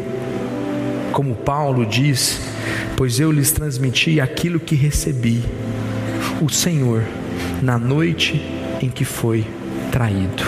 como 1.10 1.34
Paulo 1.34 1.86
diz, 1.86 2.38
pois 2.98 3.18
eu 3.18 3.32
lhes 3.32 3.50
transmiti 3.50 4.20
aquilo 4.20 4.60
que 4.60 4.74
recebi. 4.74 5.42
O 6.42 6.50
Senhor, 6.50 7.02
na 7.62 7.78
noite 7.78 8.42
em 8.82 8.90
que 8.90 9.06
foi 9.06 9.42
traído. 9.90 10.44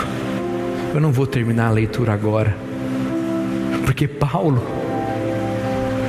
Eu 0.93 1.01
não 1.01 1.11
vou 1.11 1.25
terminar 1.25 1.69
a 1.69 1.71
leitura 1.71 2.13
agora, 2.13 2.55
porque 3.83 4.07
Paulo 4.07 4.61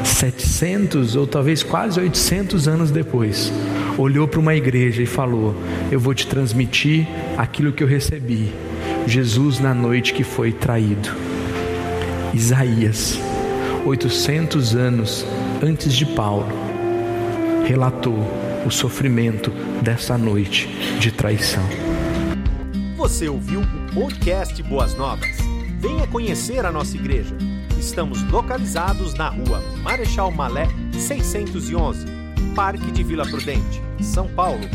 700 0.05 1.17
ou 1.17 1.27
talvez 1.27 1.63
quase 1.63 1.99
800 1.99 2.69
anos 2.69 2.91
depois, 2.91 3.51
olhou 3.97 4.29
para 4.29 4.39
uma 4.39 4.55
igreja 4.55 5.03
e 5.03 5.07
falou: 5.07 5.57
Eu 5.91 5.99
vou 5.99 6.13
te 6.13 6.27
transmitir 6.27 7.09
aquilo 7.39 7.73
que 7.73 7.83
eu 7.83 7.89
recebi. 7.89 8.53
Jesus 9.09 9.59
na 9.59 9.73
noite 9.73 10.13
que 10.13 10.23
foi 10.23 10.53
traído. 10.53 11.09
Isaías, 12.35 13.19
800 13.87 14.75
anos 14.75 15.25
antes 15.63 15.95
de 15.95 16.05
Paulo, 16.05 16.47
relatou 17.65 18.19
o 18.67 18.71
sofrimento 18.71 19.51
dessa 19.83 20.19
noite 20.19 20.69
de 21.01 21.11
traição. 21.11 21.65
Você 22.99 23.29
ouviu 23.29 23.61
o 23.63 23.95
podcast 23.95 24.63
Boas 24.63 24.95
Novas? 24.95 25.39
Venha 25.81 26.07
conhecer 26.09 26.67
a 26.67 26.71
nossa 26.71 26.95
igreja. 26.97 27.35
Estamos 27.79 28.23
localizados 28.25 29.15
na 29.15 29.31
rua 29.31 29.63
Marechal 29.83 30.31
Malé 30.31 30.69
611, 30.93 32.05
Parque 32.55 32.91
de 32.91 33.03
Vila 33.03 33.25
Prudente, 33.25 33.83
São 34.03 34.29
Paulo. 34.29 34.69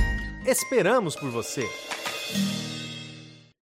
Esperamos 0.43 1.15
por 1.15 1.29
você! 1.29 1.69